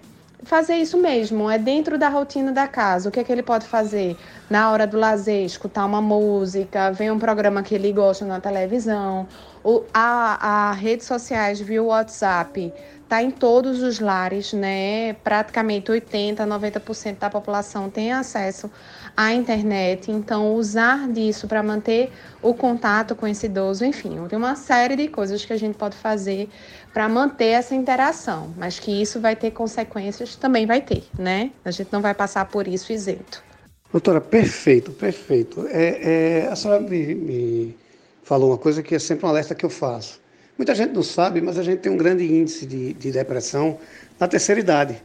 fazer 0.44 0.76
isso 0.76 0.98
mesmo, 0.98 1.50
é 1.50 1.58
dentro 1.58 1.98
da 1.98 2.10
rotina 2.10 2.52
da 2.52 2.68
casa. 2.68 3.10
O 3.10 3.12
que 3.12 3.20
é 3.20 3.24
que 3.24 3.32
ele 3.32 3.44
pode 3.44 3.66
fazer? 3.66 4.18
Na 4.50 4.72
hora 4.72 4.86
do 4.86 4.98
lazer, 4.98 5.44
escutar 5.44 5.86
uma 5.86 6.02
música, 6.02 6.92
ver 6.92 7.12
um 7.12 7.20
programa 7.20 7.64
que 7.64 7.76
ele 7.76 7.92
gosta 7.92 8.26
na 8.26 8.40
televisão. 8.40 9.28
O, 9.64 9.84
a, 9.94 10.70
a 10.70 10.72
redes 10.74 11.08
sociais 11.08 11.60
via 11.60 11.82
WhatsApp 11.82 12.72
está 13.04 13.22
em 13.22 13.32
todos 13.32 13.82
os 13.82 14.00
lares, 14.00 14.54
né? 14.54 15.14
Praticamente 15.24 15.90
80, 15.92 16.46
90% 16.46 17.20
da 17.20 17.30
população 17.30 17.90
tem 17.90 18.12
acesso 18.12 18.70
à 19.16 19.34
internet. 19.34 20.12
Então, 20.12 20.56
usar 20.56 21.08
disso 21.08 21.48
para 21.48 21.62
manter 21.64 22.12
o 22.42 22.54
contato 22.54 23.16
com 23.16 23.28
esse 23.28 23.46
idoso, 23.46 23.86
enfim, 23.86 24.18
tem 24.28 24.38
uma 24.38 24.56
série 24.56 24.96
de 24.96 25.08
coisas 25.08 25.44
que 25.46 25.54
a 25.54 25.58
gente 25.58 25.76
pode 25.76 25.96
fazer 25.96 26.50
para 26.94 27.08
manter 27.10 27.48
essa 27.48 27.76
interação, 27.76 28.54
mas 28.58 28.80
que 28.80 28.92
isso 28.92 29.20
vai 29.20 29.36
ter 29.36 29.52
consequências, 29.52 30.36
também 30.36 30.66
vai 30.66 30.82
ter, 30.82 31.04
né? 31.18 31.52
A 31.64 31.72
gente 31.72 31.90
não 31.92 32.02
vai 32.02 32.14
passar 32.14 32.46
por 32.46 32.68
isso 32.68 32.92
isento. 32.92 33.44
Doutora, 33.92 34.20
perfeito, 34.20 34.92
perfeito. 34.92 35.66
É, 35.70 36.44
é, 36.44 36.48
a 36.48 36.56
senhora 36.56 36.82
me, 36.82 37.16
me 37.16 37.78
falou 38.24 38.52
uma 38.52 38.58
coisa 38.58 38.84
que 38.84 38.96
é 38.96 39.00
sempre 39.00 39.26
um 39.26 39.30
alerta 39.30 39.56
que 39.56 39.66
eu 39.66 39.70
faço 39.70 40.20
Muita 40.58 40.74
gente 40.74 40.94
não 40.94 41.04
sabe, 41.04 41.42
mas 41.42 41.58
a 41.58 41.64
gente 41.64 41.80
tem 41.80 41.92
um 41.92 41.98
grande 41.98 42.24
índice 42.24 42.66
de, 42.66 42.94
de 42.94 43.12
depressão 43.12 43.78
na 44.18 44.26
terceira 44.26 44.62
idade. 44.62 45.04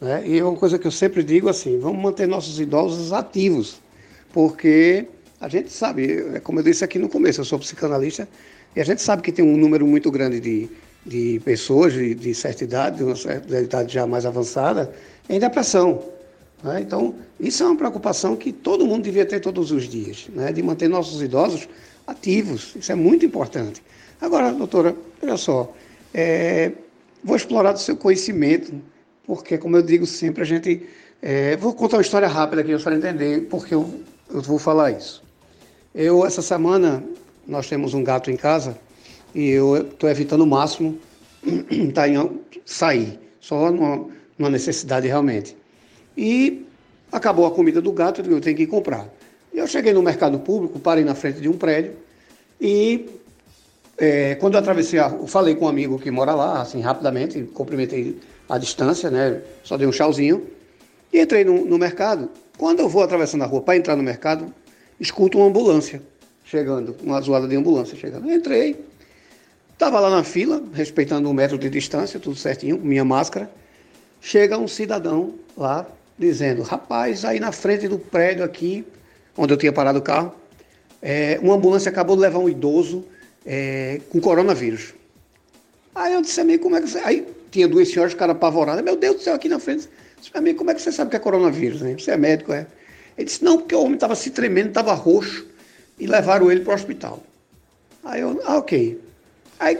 Né? 0.00 0.22
E 0.26 0.38
é 0.38 0.44
uma 0.44 0.56
coisa 0.56 0.78
que 0.78 0.86
eu 0.86 0.90
sempre 0.90 1.22
digo 1.22 1.48
assim: 1.48 1.78
vamos 1.78 2.00
manter 2.02 2.26
nossos 2.26 2.58
idosos 2.60 3.12
ativos, 3.12 3.80
porque 4.32 5.06
a 5.40 5.48
gente 5.48 5.70
sabe, 5.70 6.24
é 6.34 6.40
como 6.40 6.60
eu 6.60 6.62
disse 6.62 6.84
aqui 6.84 6.98
no 6.98 7.08
começo, 7.08 7.40
eu 7.40 7.44
sou 7.44 7.58
psicanalista, 7.58 8.28
e 8.74 8.80
a 8.80 8.84
gente 8.84 9.02
sabe 9.02 9.22
que 9.22 9.32
tem 9.32 9.44
um 9.44 9.56
número 9.56 9.86
muito 9.86 10.10
grande 10.10 10.40
de, 10.40 10.68
de 11.06 11.40
pessoas 11.44 11.92
de, 11.92 12.14
de 12.14 12.34
certa 12.34 12.64
idade, 12.64 12.98
de 12.98 13.04
uma 13.04 13.16
certa 13.16 13.60
idade 13.60 13.92
já 13.92 14.06
mais 14.06 14.26
avançada, 14.26 14.92
em 15.28 15.38
depressão. 15.38 16.02
Né? 16.62 16.80
Então, 16.80 17.14
isso 17.38 17.62
é 17.62 17.66
uma 17.66 17.76
preocupação 17.76 18.36
que 18.36 18.52
todo 18.52 18.86
mundo 18.86 19.04
devia 19.04 19.24
ter 19.24 19.40
todos 19.40 19.70
os 19.70 19.88
dias, 19.88 20.26
né? 20.34 20.52
de 20.52 20.62
manter 20.62 20.88
nossos 20.88 21.22
idosos 21.22 21.68
ativos. 22.06 22.74
Isso 22.76 22.90
é 22.90 22.94
muito 22.94 23.24
importante. 23.24 23.82
Agora, 24.20 24.52
doutora, 24.52 24.96
olha 25.22 25.36
só, 25.36 25.72
é, 26.12 26.72
vou 27.22 27.36
explorar 27.36 27.72
do 27.72 27.78
seu 27.78 27.96
conhecimento, 27.96 28.74
porque, 29.28 29.58
como 29.58 29.76
eu 29.76 29.82
digo 29.82 30.06
sempre, 30.06 30.42
a 30.42 30.46
gente. 30.46 30.88
É, 31.20 31.54
vou 31.58 31.74
contar 31.74 31.98
uma 31.98 32.02
história 32.02 32.26
rápida 32.26 32.62
aqui, 32.62 32.82
para 32.82 32.96
entender 32.96 33.42
porque 33.50 33.74
eu, 33.74 34.00
eu 34.32 34.40
vou 34.40 34.58
falar 34.58 34.92
isso. 34.92 35.22
Eu, 35.94 36.24
essa 36.24 36.40
semana, 36.40 37.04
nós 37.46 37.68
temos 37.68 37.92
um 37.92 38.02
gato 38.02 38.30
em 38.30 38.36
casa 38.38 38.78
e 39.34 39.50
eu 39.50 39.76
estou 39.76 40.08
evitando 40.08 40.40
o 40.40 40.46
máximo 40.46 40.98
tá, 41.92 42.04
sair, 42.64 43.20
só 43.38 43.70
numa, 43.70 44.06
numa 44.38 44.48
necessidade 44.48 45.06
realmente. 45.06 45.54
E 46.16 46.64
acabou 47.12 47.44
a 47.44 47.50
comida 47.50 47.82
do 47.82 47.92
gato, 47.92 48.22
eu 48.22 48.40
tenho 48.40 48.56
que 48.56 48.62
ir 48.62 48.66
comprar. 48.66 49.12
Eu 49.52 49.66
cheguei 49.66 49.92
no 49.92 50.02
mercado 50.02 50.38
público, 50.38 50.78
parei 50.78 51.04
na 51.04 51.14
frente 51.14 51.38
de 51.38 51.50
um 51.50 51.58
prédio 51.58 51.92
e 52.58 53.10
é, 53.98 54.36
quando 54.36 54.54
eu 54.54 54.60
atravessei, 54.60 54.98
a, 54.98 55.08
eu 55.08 55.26
falei 55.26 55.54
com 55.54 55.66
um 55.66 55.68
amigo 55.68 55.98
que 55.98 56.10
mora 56.10 56.34
lá, 56.34 56.62
assim, 56.62 56.80
rapidamente, 56.80 57.42
cumprimentei 57.52 58.18
a 58.48 58.58
distância, 58.58 59.10
né? 59.10 59.42
Só 59.62 59.76
dei 59.76 59.86
um 59.86 59.92
chauzinho 59.92 60.46
e 61.12 61.20
entrei 61.20 61.44
no, 61.44 61.64
no 61.64 61.78
mercado. 61.78 62.30
Quando 62.56 62.80
eu 62.80 62.88
vou 62.88 63.02
atravessando 63.02 63.42
a 63.44 63.46
rua 63.46 63.60
para 63.60 63.76
entrar 63.76 63.96
no 63.96 64.02
mercado, 64.02 64.52
escuto 64.98 65.38
uma 65.38 65.46
ambulância 65.46 66.02
chegando, 66.44 66.96
uma 67.02 67.20
zoada 67.20 67.46
de 67.46 67.54
ambulância 67.54 67.96
chegando. 67.96 68.28
Eu 68.28 68.36
entrei, 68.36 68.84
estava 69.72 70.00
lá 70.00 70.10
na 70.10 70.24
fila, 70.24 70.62
respeitando 70.72 71.28
um 71.28 71.32
metro 71.32 71.58
de 71.58 71.68
distância, 71.68 72.18
tudo 72.18 72.36
certinho, 72.36 72.78
minha 72.78 73.04
máscara. 73.04 73.50
Chega 74.20 74.58
um 74.58 74.66
cidadão 74.66 75.34
lá 75.56 75.86
dizendo: 76.18 76.62
Rapaz, 76.62 77.24
aí 77.24 77.38
na 77.38 77.52
frente 77.52 77.86
do 77.86 77.98
prédio 77.98 78.44
aqui, 78.44 78.84
onde 79.36 79.52
eu 79.52 79.56
tinha 79.56 79.72
parado 79.72 79.98
o 79.98 80.02
carro, 80.02 80.34
é, 81.00 81.38
uma 81.40 81.54
ambulância 81.54 81.90
acabou 81.90 82.16
de 82.16 82.22
levar 82.22 82.38
um 82.38 82.48
idoso 82.48 83.04
é, 83.46 84.00
com 84.10 84.20
coronavírus. 84.20 84.94
Aí 85.94 86.14
eu 86.14 86.22
disse, 86.22 86.40
amigo, 86.40 86.62
como 86.62 86.76
é 86.76 86.80
que 86.80 86.88
você. 86.88 86.98
Aí 86.98 87.26
tinha 87.50 87.68
duas 87.68 87.88
senhoras, 87.88 88.14
cara 88.14 88.32
apavoradas. 88.32 88.82
Meu 88.84 88.96
Deus 88.96 89.16
do 89.16 89.22
céu, 89.22 89.34
aqui 89.34 89.48
na 89.48 89.58
frente. 89.58 89.88
Disse, 90.20 90.30
amigo, 90.34 90.58
como 90.58 90.70
é 90.70 90.74
que 90.74 90.82
você 90.82 90.92
sabe 90.92 91.10
que 91.10 91.16
é 91.16 91.18
coronavírus? 91.18 91.82
Né? 91.82 91.96
Você 91.98 92.10
é 92.10 92.16
médico, 92.16 92.52
é? 92.52 92.66
Ele 93.16 93.26
disse, 93.26 93.44
não, 93.44 93.58
porque 93.58 93.74
o 93.74 93.80
homem 93.80 93.94
estava 93.94 94.14
se 94.14 94.30
tremendo, 94.30 94.68
estava 94.68 94.92
roxo, 94.94 95.46
e 95.98 96.06
levaram 96.06 96.50
ele 96.50 96.60
para 96.60 96.72
o 96.72 96.74
hospital. 96.74 97.22
Aí 98.04 98.20
eu, 98.20 98.40
ah, 98.44 98.58
ok. 98.58 99.00
Aí 99.58 99.78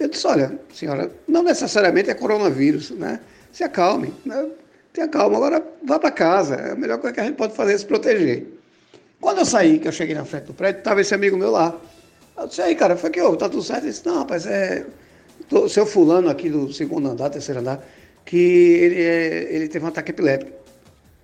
eu 0.00 0.08
disse, 0.08 0.26
olha, 0.26 0.58
senhora, 0.72 1.10
não 1.26 1.42
necessariamente 1.42 2.10
é 2.10 2.14
coronavírus, 2.14 2.90
né? 2.90 3.20
Se 3.52 3.62
acalme, 3.64 4.12
né? 4.24 4.48
tenha 4.92 5.08
calma, 5.08 5.36
agora 5.36 5.62
vá 5.84 5.98
para 5.98 6.10
casa. 6.10 6.54
É 6.56 6.72
a 6.72 6.76
melhor 6.76 6.98
coisa 6.98 7.14
que 7.14 7.20
a 7.20 7.24
gente 7.24 7.36
pode 7.36 7.54
fazer 7.54 7.74
é 7.74 7.78
se 7.78 7.86
proteger. 7.86 8.46
Quando 9.20 9.38
eu 9.38 9.44
saí, 9.44 9.78
que 9.78 9.88
eu 9.88 9.92
cheguei 9.92 10.14
na 10.14 10.24
frente 10.24 10.44
do 10.44 10.54
prédio, 10.54 10.78
estava 10.78 11.00
esse 11.00 11.14
amigo 11.14 11.36
meu 11.36 11.50
lá. 11.50 11.78
Eu 12.36 12.46
disse, 12.46 12.62
aí, 12.62 12.74
cara, 12.74 12.96
foi 12.96 13.10
que 13.10 13.20
houve? 13.20 13.38
Tá 13.38 13.48
tudo 13.48 13.62
certo? 13.62 13.84
Ele 13.84 13.90
disse, 13.90 14.06
não, 14.06 14.18
rapaz, 14.18 14.46
é. 14.46 14.86
O 15.50 15.68
seu 15.68 15.86
fulano 15.86 16.28
aqui 16.28 16.50
do 16.50 16.72
segundo 16.72 17.08
andar, 17.08 17.30
terceiro 17.30 17.60
andar, 17.60 17.86
que 18.24 18.36
ele, 18.36 19.02
é, 19.02 19.54
ele 19.54 19.68
teve 19.68 19.84
um 19.84 19.88
ataque 19.88 20.10
epiléptico. 20.10 20.52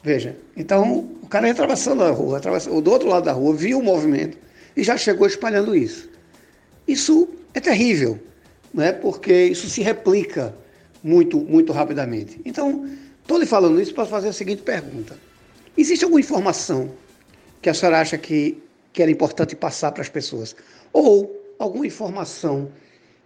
Veja, 0.02 0.36
então 0.56 1.10
o 1.22 1.26
cara 1.26 1.46
ia 1.46 1.52
atravessando 1.52 2.04
a 2.04 2.10
rua, 2.10 2.38
atravessando, 2.38 2.80
do 2.80 2.90
outro 2.90 3.08
lado 3.08 3.24
da 3.24 3.32
rua, 3.32 3.54
viu 3.54 3.78
o 3.78 3.82
movimento 3.82 4.36
e 4.76 4.82
já 4.82 4.96
chegou 4.96 5.26
espalhando 5.26 5.74
isso. 5.74 6.10
Isso 6.86 7.28
é 7.54 7.60
terrível, 7.60 8.18
né? 8.72 8.92
porque 8.92 9.32
isso 9.32 9.68
se 9.68 9.82
replica 9.82 10.54
muito, 11.02 11.38
muito 11.38 11.72
rapidamente. 11.72 12.40
Então, 12.44 12.88
estou 13.22 13.38
lhe 13.38 13.46
falando 13.46 13.80
isso 13.80 13.94
para 13.94 14.04
fazer 14.04 14.28
a 14.28 14.32
seguinte 14.32 14.62
pergunta: 14.62 15.16
existe 15.76 16.04
alguma 16.04 16.20
informação 16.20 16.90
que 17.62 17.70
a 17.70 17.74
senhora 17.74 18.00
acha 18.00 18.18
que, 18.18 18.62
que 18.92 19.02
era 19.02 19.10
importante 19.10 19.56
passar 19.56 19.92
para 19.92 20.02
as 20.02 20.08
pessoas? 20.08 20.54
Ou 20.92 21.54
alguma 21.58 21.86
informação 21.86 22.70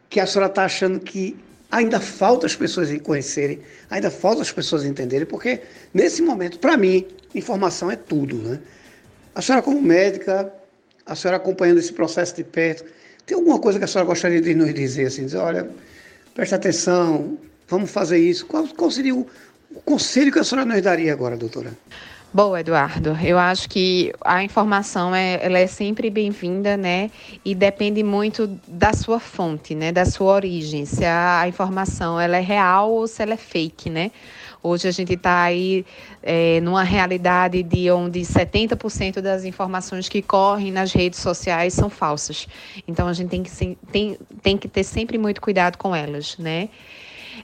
que 0.09 0.21
a 0.21 0.27
senhora 0.27 0.50
está 0.50 0.65
achando 0.65 1.00
que 1.00 1.37
ainda 1.71 2.00
falta 2.00 2.47
as 2.47 2.57
pessoas 2.57 2.88
conhecerem, 3.03 3.61
ainda 3.91 4.11
falta 4.11 4.43
as 4.43 4.50
pessoas 4.50 4.85
entenderem, 4.85 5.27
porque 5.27 5.61
nesse 5.93 6.23
momento, 6.23 6.59
para 6.59 6.77
mim, 6.77 7.07
informação 7.35 7.91
é 7.91 7.97
tudo. 7.97 8.37
Né? 8.37 8.59
A 9.35 9.43
senhora, 9.43 9.62
como 9.62 9.81
médica, 9.81 10.53
a 11.05 11.15
senhora 11.15 11.37
acompanhando 11.37 11.79
esse 11.79 11.93
processo 11.93 12.35
de 12.37 12.45
perto, 12.45 12.85
tem 13.27 13.37
alguma 13.37 13.59
coisa 13.59 13.79
que 13.79 13.85
a 13.85 13.88
senhora 13.88 14.07
gostaria 14.07 14.41
de 14.41 14.55
nos 14.55 14.73
dizer, 14.73 15.07
assim, 15.07 15.27
dizer, 15.27 15.38
olha, 15.38 15.69
preste 16.35 16.55
atenção, 16.55 17.38
vamos 17.68 17.90
fazer 17.90 18.18
isso. 18.18 18.47
Qual, 18.47 18.66
qual 18.68 18.90
seria 18.90 19.14
o, 19.14 19.27
o 19.75 19.81
conselho 19.83 20.33
que 20.33 20.38
a 20.38 20.44
senhora 20.44 20.66
nos 20.66 20.81
daria 20.81 21.12
agora, 21.12 21.37
doutora? 21.37 21.73
Bom, 22.31 22.55
Eduardo, 22.55 23.17
eu 23.25 23.38
acho 23.38 23.71
que 23.71 24.12
a 24.23 24.45
informação 24.45 25.14
é, 25.14 25.38
ela 25.43 25.59
é 25.59 25.67
sempre 25.67 26.11
bem-vinda, 26.11 26.77
né? 26.77 27.11
E 27.43 27.55
depende 27.55 28.03
muito 28.03 28.47
da 28.69 28.93
sua 28.93 29.19
fonte, 29.19 29.75
né? 29.75 29.93
Da 29.93 30.05
sua 30.05 30.35
origem, 30.35 30.85
se 30.85 31.07
a, 31.07 31.41
a 31.41 31.49
informação 31.49 32.21
ela 32.21 32.37
é 32.37 32.41
real 32.41 32.93
ou 32.93 33.09
se 33.09 33.23
ela 33.23 33.33
é 33.33 33.37
fake, 33.38 33.88
né? 33.88 34.11
Hoje 34.62 34.87
a 34.87 34.91
gente 34.91 35.14
está 35.14 35.45
aí 35.45 35.87
é, 36.23 36.61
numa 36.61 36.83
realidade 36.83 37.62
de 37.62 37.91
onde 37.91 38.21
70% 38.21 39.23
das 39.23 39.45
informações 39.45 40.07
que 40.07 40.21
correm 40.21 40.71
nas 40.71 40.93
redes 40.93 41.21
sociais 41.21 41.73
são 41.73 41.88
falsas. 41.88 42.47
Então 42.87 43.09
a 43.09 43.14
gente 43.14 43.31
tem 43.31 43.43
que, 43.43 43.77
tem, 43.91 44.19
tem 44.43 44.59
que 44.59 44.69
ter 44.69 44.85
sempre 44.85 45.17
muito 45.17 45.41
cuidado 45.41 45.79
com 45.79 45.97
elas, 45.97 46.37
né? 46.37 46.69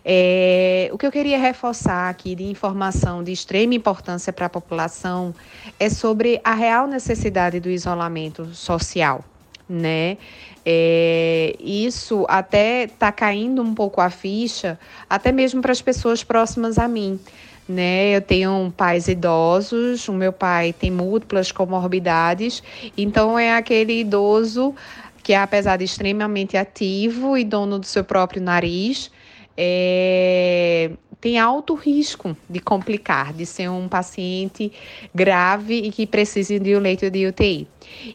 É, 0.04 0.88
o 0.92 0.98
que 0.98 1.06
eu 1.06 1.12
queria 1.12 1.38
reforçar 1.38 2.08
aqui 2.08 2.34
de 2.34 2.44
informação 2.44 3.22
de 3.22 3.32
extrema 3.32 3.74
importância 3.74 4.32
para 4.32 4.46
a 4.46 4.48
população 4.50 5.34
é 5.78 5.88
sobre 5.90 6.40
a 6.42 6.54
real 6.54 6.86
necessidade 6.86 7.60
do 7.60 7.68
isolamento 7.68 8.54
social, 8.54 9.24
né? 9.68 10.16
É, 10.64 11.54
isso 11.60 12.24
até 12.28 12.84
está 12.84 13.12
caindo 13.12 13.60
um 13.60 13.74
pouco 13.74 14.00
a 14.00 14.08
ficha, 14.08 14.78
até 15.08 15.30
mesmo 15.30 15.60
para 15.60 15.72
as 15.72 15.82
pessoas 15.82 16.24
próximas 16.24 16.78
a 16.78 16.88
mim. 16.88 17.20
Né, 17.66 18.14
eu 18.14 18.20
tenho 18.20 18.70
pais 18.76 19.08
idosos, 19.08 20.06
o 20.06 20.12
meu 20.12 20.30
pai 20.30 20.74
tem 20.74 20.90
múltiplas 20.90 21.50
comorbidades, 21.50 22.62
então 22.94 23.38
é 23.38 23.56
aquele 23.56 24.00
idoso 24.00 24.74
que, 25.22 25.32
apesar 25.32 25.78
de 25.78 25.84
extremamente 25.84 26.58
ativo 26.58 27.38
e 27.38 27.42
dono 27.42 27.78
do 27.78 27.86
seu 27.86 28.04
próprio 28.04 28.42
nariz, 28.42 29.10
é, 29.56 30.90
tem 31.20 31.38
alto 31.38 31.74
risco 31.74 32.36
de 32.48 32.60
complicar, 32.60 33.32
de 33.32 33.46
ser 33.46 33.70
um 33.70 33.88
paciente 33.88 34.72
grave 35.14 35.74
e 35.74 35.90
que 35.90 36.06
precise 36.06 36.58
de 36.58 36.76
um 36.76 36.80
leito 36.80 37.10
de 37.10 37.26
UTI. 37.26 37.66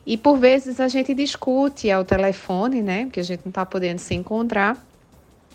E 0.05 0.17
por 0.17 0.37
vezes 0.37 0.79
a 0.79 0.87
gente 0.87 1.13
discute 1.13 1.89
ao 1.89 2.05
telefone, 2.05 2.81
né, 2.81 3.05
porque 3.05 3.19
a 3.19 3.23
gente 3.23 3.41
não 3.45 3.49
está 3.49 3.65
podendo 3.65 3.99
se 3.99 4.13
encontrar, 4.13 4.77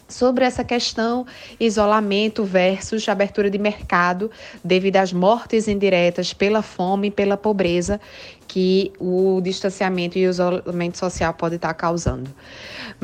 sobre 0.09 0.45
essa 0.45 0.63
questão 0.63 1.27
isolamento 1.59 2.45
versus 2.45 3.09
abertura 3.09 3.51
de 3.51 3.59
mercado 3.59 4.31
devido 4.63 4.97
às 4.97 5.13
mortes 5.13 5.67
indiretas 5.67 6.33
pela 6.33 6.63
fome 6.63 7.09
e 7.09 7.11
pela 7.11 7.37
pobreza 7.37 8.01
que 8.47 8.93
o 9.01 9.41
distanciamento 9.43 10.19
e 10.19 10.27
o 10.27 10.31
isolamento 10.31 10.99
social 10.99 11.33
pode 11.35 11.57
estar 11.57 11.73
causando. 11.75 12.31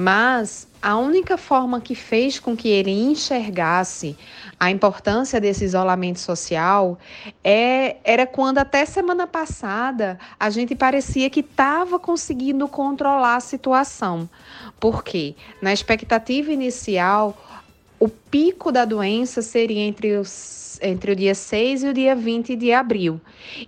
Mas 0.00 0.66
a 0.80 0.96
única 0.96 1.36
forma 1.36 1.78
que 1.78 1.94
fez 1.94 2.40
com 2.40 2.56
que 2.56 2.68
ele 2.68 2.90
enxergasse 2.90 4.16
a 4.58 4.70
importância 4.70 5.38
desse 5.38 5.62
isolamento 5.62 6.18
social 6.18 6.98
é, 7.44 7.98
era 8.02 8.26
quando 8.26 8.56
até 8.56 8.86
semana 8.86 9.26
passada 9.26 10.18
a 10.38 10.48
gente 10.48 10.74
parecia 10.74 11.28
que 11.28 11.40
estava 11.40 11.98
conseguindo 11.98 12.66
controlar 12.66 13.36
a 13.36 13.40
situação. 13.40 14.26
Por 14.80 15.04
quê? 15.04 15.34
Na 15.60 15.70
expectativa 15.70 16.50
inicial, 16.50 17.36
o 17.98 18.08
pico 18.08 18.72
da 18.72 18.86
doença 18.86 19.42
seria 19.42 19.82
entre 19.82 20.16
os 20.16 20.78
entre 20.82 21.12
o 21.12 21.16
dia 21.16 21.34
6 21.34 21.82
e 21.82 21.88
o 21.88 21.92
dia 21.92 22.16
20 22.16 22.56
de 22.56 22.72
abril. 22.72 23.20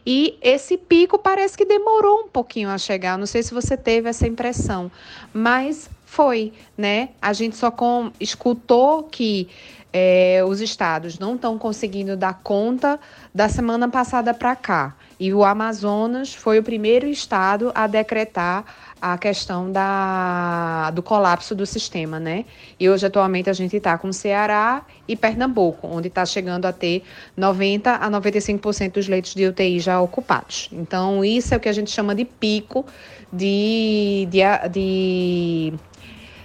E 0.06 0.38
esse 0.40 0.78
pico 0.78 1.18
parece 1.18 1.58
que 1.58 1.66
demorou 1.66 2.20
um 2.20 2.28
pouquinho 2.28 2.70
a 2.70 2.78
chegar. 2.78 3.18
Não 3.18 3.26
sei 3.26 3.42
se 3.42 3.52
você 3.52 3.76
teve 3.76 4.08
essa 4.08 4.26
impressão, 4.26 4.90
mas 5.30 5.90
foi, 6.12 6.52
né? 6.76 7.08
A 7.22 7.32
gente 7.32 7.56
só 7.56 7.70
com, 7.70 8.12
escutou 8.20 9.04
que 9.04 9.48
é, 9.90 10.42
os 10.46 10.60
estados 10.60 11.18
não 11.18 11.36
estão 11.36 11.56
conseguindo 11.56 12.18
dar 12.18 12.40
conta 12.42 13.00
da 13.34 13.48
semana 13.48 13.88
passada 13.88 14.34
para 14.34 14.54
cá. 14.54 14.94
E 15.18 15.32
o 15.32 15.42
Amazonas 15.42 16.34
foi 16.34 16.58
o 16.58 16.62
primeiro 16.62 17.06
estado 17.06 17.72
a 17.74 17.86
decretar 17.86 18.64
a 19.00 19.16
questão 19.16 19.72
da, 19.72 20.90
do 20.90 21.02
colapso 21.02 21.54
do 21.54 21.64
sistema, 21.64 22.20
né? 22.20 22.44
E 22.78 22.90
hoje, 22.90 23.06
atualmente, 23.06 23.48
a 23.48 23.54
gente 23.54 23.76
está 23.76 23.96
com 23.96 24.12
Ceará 24.12 24.84
e 25.08 25.16
Pernambuco, 25.16 25.88
onde 25.88 26.08
está 26.08 26.26
chegando 26.26 26.66
a 26.66 26.72
ter 26.72 27.04
90% 27.38 27.86
a 27.86 28.10
95% 28.10 28.92
dos 28.92 29.08
leitos 29.08 29.34
de 29.34 29.46
UTI 29.46 29.80
já 29.80 29.98
ocupados. 29.98 30.68
Então, 30.72 31.24
isso 31.24 31.54
é 31.54 31.56
o 31.56 31.60
que 31.60 31.70
a 31.70 31.72
gente 31.72 31.90
chama 31.90 32.14
de 32.14 32.26
pico 32.26 32.84
de, 33.32 34.28
de, 34.30 34.40
de 34.70 35.74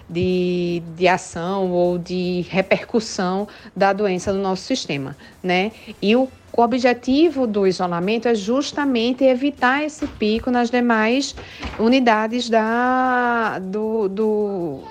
de, 0.09 0.81
de 0.95 1.07
ação 1.07 1.71
ou 1.71 1.97
de 1.97 2.45
repercussão 2.49 3.47
da 3.75 3.91
doença 3.93 4.31
no 4.31 4.41
nosso 4.41 4.63
sistema, 4.63 5.17
né? 5.43 5.71
E 6.01 6.15
o, 6.15 6.31
o 6.55 6.61
objetivo 6.61 7.45
do 7.45 7.67
isolamento 7.67 8.27
é 8.27 8.35
justamente 8.35 9.23
evitar 9.23 9.83
esse 9.83 10.07
pico 10.07 10.49
nas 10.49 10.69
demais 10.69 11.35
unidades 11.77 12.49
da, 12.49 13.59
do, 13.59 14.07
do 14.07 14.83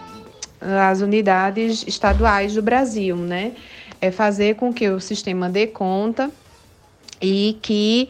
as 0.60 1.00
unidades 1.00 1.84
estaduais 1.86 2.54
do 2.54 2.62
Brasil, 2.62 3.16
né? 3.16 3.54
É 4.00 4.10
fazer 4.10 4.56
com 4.56 4.72
que 4.72 4.88
o 4.88 5.00
sistema 5.00 5.48
dê 5.48 5.66
conta 5.66 6.30
e 7.20 7.58
que 7.62 8.08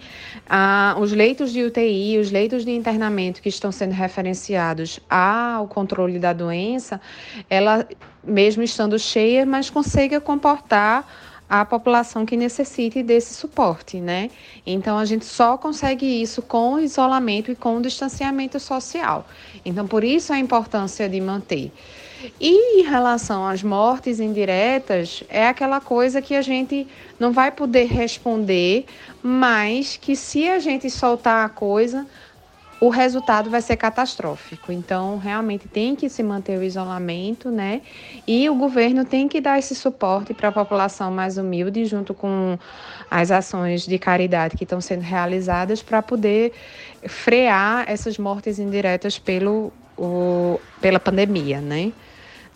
ah, 0.48 0.96
os 0.98 1.12
leitos 1.12 1.52
de 1.52 1.62
UTI, 1.62 2.18
os 2.18 2.30
leitos 2.30 2.64
de 2.64 2.70
internamento 2.70 3.40
que 3.40 3.48
estão 3.48 3.70
sendo 3.70 3.92
referenciados 3.92 5.00
ao 5.08 5.66
controle 5.68 6.18
da 6.18 6.32
doença, 6.32 7.00
ela 7.48 7.86
mesmo 8.22 8.62
estando 8.62 8.98
cheia, 8.98 9.46
mas 9.46 9.70
consiga 9.70 10.20
comportar 10.20 11.06
a 11.48 11.64
população 11.64 12.26
que 12.26 12.36
necessite 12.36 13.02
desse 13.02 13.34
suporte, 13.34 14.00
né? 14.00 14.30
Então 14.66 14.98
a 14.98 15.04
gente 15.04 15.24
só 15.24 15.56
consegue 15.56 16.04
isso 16.04 16.42
com 16.42 16.78
isolamento 16.78 17.52
e 17.52 17.54
com 17.54 17.80
distanciamento 17.80 18.58
social. 18.58 19.26
Então 19.64 19.86
por 19.86 20.02
isso 20.02 20.32
a 20.32 20.38
importância 20.38 21.08
de 21.08 21.20
manter. 21.20 21.72
E 22.40 22.80
em 22.80 22.82
relação 22.82 23.46
às 23.46 23.62
mortes 23.62 24.20
indiretas, 24.20 25.22
é 25.28 25.48
aquela 25.48 25.80
coisa 25.80 26.22
que 26.22 26.34
a 26.34 26.42
gente 26.42 26.86
não 27.18 27.32
vai 27.32 27.50
poder 27.50 27.86
responder, 27.86 28.84
mas 29.22 29.96
que 29.96 30.14
se 30.14 30.48
a 30.48 30.58
gente 30.58 30.90
soltar 30.90 31.44
a 31.44 31.48
coisa, 31.48 32.06
o 32.80 32.90
resultado 32.90 33.48
vai 33.48 33.62
ser 33.62 33.76
catastrófico. 33.76 34.70
Então, 34.70 35.16
realmente 35.16 35.66
tem 35.66 35.96
que 35.96 36.08
se 36.08 36.22
manter 36.22 36.58
o 36.58 36.62
isolamento, 36.62 37.50
né? 37.50 37.80
E 38.26 38.48
o 38.50 38.54
governo 38.54 39.04
tem 39.04 39.28
que 39.28 39.40
dar 39.40 39.58
esse 39.58 39.74
suporte 39.74 40.34
para 40.34 40.50
a 40.50 40.52
população 40.52 41.10
mais 41.10 41.38
humilde, 41.38 41.86
junto 41.86 42.12
com 42.12 42.58
as 43.10 43.30
ações 43.30 43.86
de 43.86 43.98
caridade 43.98 44.56
que 44.56 44.64
estão 44.64 44.80
sendo 44.80 45.00
realizadas, 45.00 45.82
para 45.82 46.02
poder 46.02 46.52
frear 47.06 47.84
essas 47.88 48.18
mortes 48.18 48.58
indiretas 48.58 49.18
pelo, 49.18 49.72
o, 49.96 50.60
pela 50.80 51.00
pandemia, 51.00 51.60
né? 51.60 51.92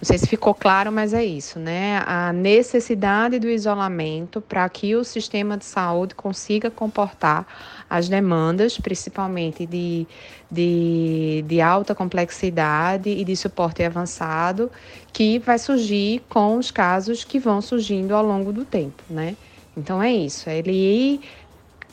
Não 0.00 0.06
sei 0.06 0.16
se 0.16 0.26
ficou 0.26 0.54
claro, 0.54 0.90
mas 0.90 1.12
é 1.12 1.22
isso, 1.22 1.58
né? 1.58 2.02
A 2.06 2.32
necessidade 2.32 3.38
do 3.38 3.50
isolamento 3.50 4.40
para 4.40 4.66
que 4.66 4.96
o 4.96 5.04
sistema 5.04 5.58
de 5.58 5.66
saúde 5.66 6.14
consiga 6.14 6.70
comportar 6.70 7.46
as 7.88 8.08
demandas, 8.08 8.78
principalmente 8.78 9.66
de, 9.66 10.06
de, 10.50 11.44
de 11.46 11.60
alta 11.60 11.94
complexidade 11.94 13.10
e 13.10 13.22
de 13.22 13.36
suporte 13.36 13.82
avançado, 13.82 14.70
que 15.12 15.38
vai 15.38 15.58
surgir 15.58 16.22
com 16.30 16.56
os 16.56 16.70
casos 16.70 17.22
que 17.22 17.38
vão 17.38 17.60
surgindo 17.60 18.14
ao 18.14 18.24
longo 18.24 18.54
do 18.54 18.64
tempo, 18.64 19.02
né? 19.10 19.36
Então 19.76 20.02
é 20.02 20.10
isso, 20.10 20.48
é 20.48 20.56
ele 20.56 20.72
ir 20.72 21.20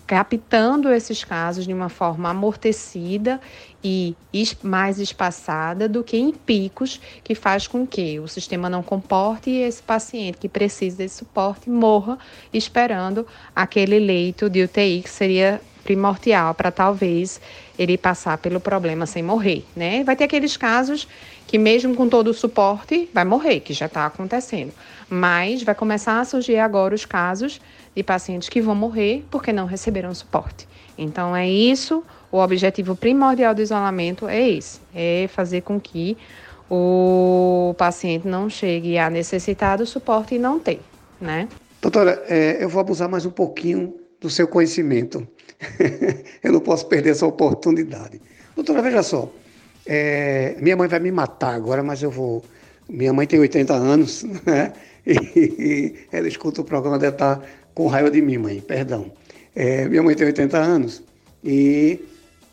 captando 0.08 0.94
esses 0.94 1.26
casos 1.26 1.68
de 1.68 1.74
uma 1.74 1.90
forma 1.90 2.30
amortecida 2.30 3.42
e 3.88 4.16
mais 4.64 5.00
espaçada 5.00 5.88
do 5.88 6.04
que 6.04 6.18
em 6.18 6.32
picos, 6.32 7.00
que 7.24 7.34
faz 7.34 7.68
com 7.68 7.88
que 7.88 8.20
o 8.20 8.28
sistema 8.28 8.70
não 8.70 8.84
comporte 8.84 9.50
e 9.50 9.62
esse 9.62 9.82
paciente 9.82 10.38
que 10.38 10.50
precisa 10.50 10.98
desse 10.98 11.18
suporte 11.18 11.70
morra 11.70 12.18
esperando 12.54 13.26
aquele 13.56 14.00
leito 14.00 14.50
de 14.50 14.64
UTI 14.64 15.02
que 15.04 15.10
seria 15.10 15.62
primordial 15.84 16.54
para 16.54 16.70
talvez 16.70 17.40
ele 17.80 17.98
passar 17.98 18.38
pelo 18.40 18.60
problema 18.60 19.06
sem 19.06 19.24
morrer, 19.24 19.66
né? 19.74 20.04
Vai 20.04 20.18
ter 20.18 20.26
aqueles 20.26 20.58
casos 20.58 21.08
que 21.48 21.58
mesmo 21.58 21.96
com 21.96 22.10
todo 22.10 22.28
o 22.28 22.34
suporte 22.34 23.10
vai 23.14 23.24
morrer, 23.24 23.62
que 23.62 23.74
já 23.74 23.86
está 23.86 24.06
acontecendo, 24.06 24.74
mas 25.10 25.64
vai 25.64 25.74
começar 25.74 26.20
a 26.20 26.26
surgir 26.26 26.58
agora 26.58 26.94
os 26.94 27.06
casos 27.06 27.62
de 27.96 28.04
pacientes 28.04 28.50
que 28.50 28.62
vão 28.62 28.76
morrer 28.76 29.24
porque 29.32 29.54
não 29.54 29.66
receberam 29.66 30.14
suporte. 30.14 30.68
Então 30.98 31.34
é 31.34 31.50
isso, 31.50 32.04
o 32.32 32.40
objetivo 32.40 32.96
primordial 32.96 33.56
do 33.56 33.62
isolamento 33.62 34.28
é 34.28 34.50
esse, 34.50 34.80
é 34.94 35.28
fazer 35.30 35.62
com 35.62 35.80
que 35.80 36.18
o 36.70 37.74
paciente 37.78 38.28
não 38.28 38.50
chegue 38.50 38.98
a 38.98 39.10
necessitar 39.10 39.78
do 39.78 39.86
suporte 39.86 40.36
e 40.36 40.40
não 40.40 40.60
ter, 40.60 40.82
né? 41.20 41.48
Doutora, 41.82 42.24
é, 42.28 42.62
eu 42.62 42.68
vou 42.68 42.82
abusar 42.82 43.08
mais 43.08 43.26
um 43.26 43.32
pouquinho 43.32 43.96
do 44.20 44.30
seu 44.30 44.48
conhecimento. 44.48 45.26
eu 46.44 46.52
não 46.52 46.60
posso 46.60 46.88
perder 46.88 47.12
essa 47.12 47.26
oportunidade. 47.26 48.22
Doutora, 48.56 48.82
veja 48.82 49.04
só, 49.04 49.32
é, 49.86 50.56
minha 50.60 50.76
mãe 50.76 50.88
vai 50.88 51.00
me 51.00 51.12
matar 51.12 51.54
agora, 51.56 51.82
mas 51.82 52.04
eu 52.04 52.12
vou. 52.12 52.44
Minha 52.90 53.14
mãe 53.14 53.26
tem 53.26 53.40
80 53.40 53.74
anos, 53.74 54.24
né? 54.46 54.74
E, 55.06 55.96
ela 56.12 56.28
escuta 56.28 56.62
o 56.62 56.64
programa, 56.64 57.00
deve 57.00 57.14
estar 57.14 57.42
com 57.74 57.88
raiva 57.88 58.12
de 58.12 58.22
mim, 58.22 58.38
mãe, 58.38 58.60
perdão. 58.60 59.12
É, 59.56 59.88
minha 59.88 60.04
mãe 60.04 60.16
tem 60.16 60.28
80 60.28 60.58
anos 60.58 61.04
e 61.44 62.00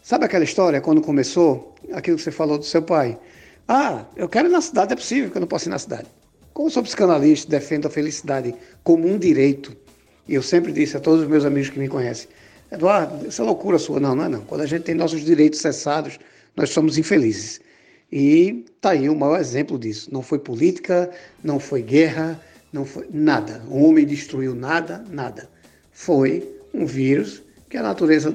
sabe 0.04 0.26
aquela 0.26 0.44
história 0.44 0.82
quando 0.82 1.00
começou, 1.00 1.74
aquilo 1.92 2.18
que 2.18 2.22
você 2.22 2.30
falou 2.30 2.58
do 2.58 2.64
seu 2.64 2.82
pai? 2.82 3.18
Ah, 3.66 4.04
eu 4.14 4.28
quero 4.28 4.48
ir 4.48 4.52
na 4.52 4.60
cidade, 4.60 4.92
é 4.92 4.96
possível 4.96 5.30
que 5.30 5.36
eu 5.38 5.40
não 5.40 5.48
possa 5.48 5.68
ir 5.68 5.70
na 5.70 5.78
cidade. 5.78 6.06
Como 6.52 6.70
sou 6.70 6.82
psicanalista, 6.82 7.50
defendo 7.50 7.86
a 7.86 7.90
felicidade 7.90 8.54
como 8.84 9.08
um 9.08 9.18
direito, 9.18 9.74
e 10.28 10.34
eu 10.34 10.42
sempre 10.42 10.72
disse 10.72 10.94
a 10.96 11.00
todos 11.00 11.22
os 11.22 11.28
meus 11.28 11.46
amigos 11.46 11.70
que 11.70 11.78
me 11.78 11.88
conhecem, 11.88 12.28
Eduardo, 12.70 13.26
essa 13.26 13.42
é 13.42 13.44
loucura 13.44 13.78
sua. 13.78 13.98
Não, 13.98 14.14
não 14.14 14.24
é 14.24 14.28
não. 14.28 14.40
Quando 14.42 14.60
a 14.60 14.66
gente 14.66 14.82
tem 14.82 14.94
nossos 14.94 15.24
direitos 15.24 15.60
cessados, 15.60 16.18
nós 16.54 16.70
somos 16.70 16.98
infelizes. 16.98 17.60
E 18.12 18.64
está 18.76 18.90
aí 18.90 19.08
o 19.08 19.14
maior 19.14 19.40
exemplo 19.40 19.78
disso. 19.78 20.10
Não 20.12 20.22
foi 20.22 20.38
política, 20.38 21.10
não 21.42 21.58
foi 21.58 21.82
guerra, 21.82 22.40
não 22.72 22.84
foi 22.84 23.06
nada. 23.10 23.62
O 23.68 23.82
homem 23.84 24.04
destruiu 24.04 24.54
nada, 24.54 25.04
nada. 25.10 25.48
Foi 25.92 26.48
um 26.72 26.84
vírus 26.84 27.42
que 27.68 27.76
a 27.76 27.82
natureza 27.82 28.34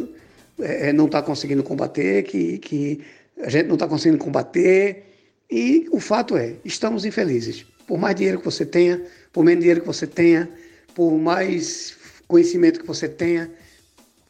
é, 0.61 0.89
é 0.89 0.93
não 0.93 1.05
está 1.05 1.21
conseguindo 1.21 1.63
combater, 1.63 2.23
que, 2.23 2.57
que 2.59 3.01
a 3.41 3.49
gente 3.49 3.67
não 3.67 3.75
está 3.75 3.87
conseguindo 3.87 4.17
combater. 4.23 5.05
E 5.49 5.87
o 5.91 5.99
fato 5.99 6.37
é, 6.37 6.55
estamos 6.63 7.05
infelizes. 7.05 7.65
Por 7.87 7.97
mais 7.97 8.15
dinheiro 8.15 8.39
que 8.39 8.45
você 8.45 8.65
tenha, 8.65 9.01
por 9.33 9.43
menos 9.43 9.61
dinheiro 9.61 9.81
que 9.81 9.87
você 9.87 10.05
tenha, 10.05 10.49
por 10.93 11.11
mais 11.17 11.97
conhecimento 12.27 12.79
que 12.79 12.85
você 12.85 13.07
tenha, 13.07 13.49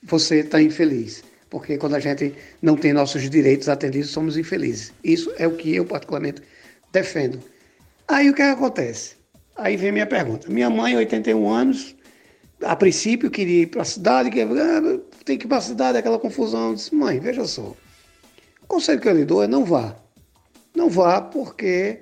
você 0.03 0.39
está 0.39 0.61
infeliz. 0.61 1.23
Porque 1.49 1.77
quando 1.77 1.95
a 1.95 1.99
gente 1.99 2.33
não 2.61 2.77
tem 2.77 2.93
nossos 2.93 3.29
direitos 3.29 3.67
atendidos, 3.67 4.11
somos 4.11 4.37
infelizes. 4.37 4.93
Isso 5.03 5.33
é 5.37 5.47
o 5.47 5.51
que 5.51 5.75
eu, 5.75 5.83
particularmente, 5.83 6.41
defendo. 6.93 7.39
Aí 8.07 8.29
o 8.29 8.33
que 8.33 8.41
acontece? 8.41 9.15
Aí 9.57 9.75
vem 9.75 9.91
minha 9.91 10.05
pergunta. 10.05 10.49
Minha 10.49 10.69
mãe, 10.69 10.95
81 10.95 11.49
anos, 11.49 11.95
a 12.63 12.75
princípio 12.75 13.31
queria 13.31 13.63
ir 13.63 13.67
para 13.67 13.81
a 13.81 13.85
cidade, 13.85 14.29
que, 14.29 14.41
ah, 14.41 14.99
tem 15.25 15.37
que 15.37 15.45
ir 15.45 15.47
para 15.47 15.57
a 15.57 15.61
cidade, 15.61 15.97
aquela 15.97 16.19
confusão. 16.19 16.69
Eu 16.69 16.75
disse, 16.75 16.93
mãe, 16.93 17.19
veja 17.19 17.45
só. 17.45 17.73
O 18.63 18.67
conselho 18.67 18.99
que 18.99 19.07
eu 19.07 19.13
lhe 19.13 19.25
dou 19.25 19.43
é 19.43 19.47
não 19.47 19.65
vá. 19.65 19.95
Não 20.75 20.89
vá 20.89 21.21
porque 21.21 22.01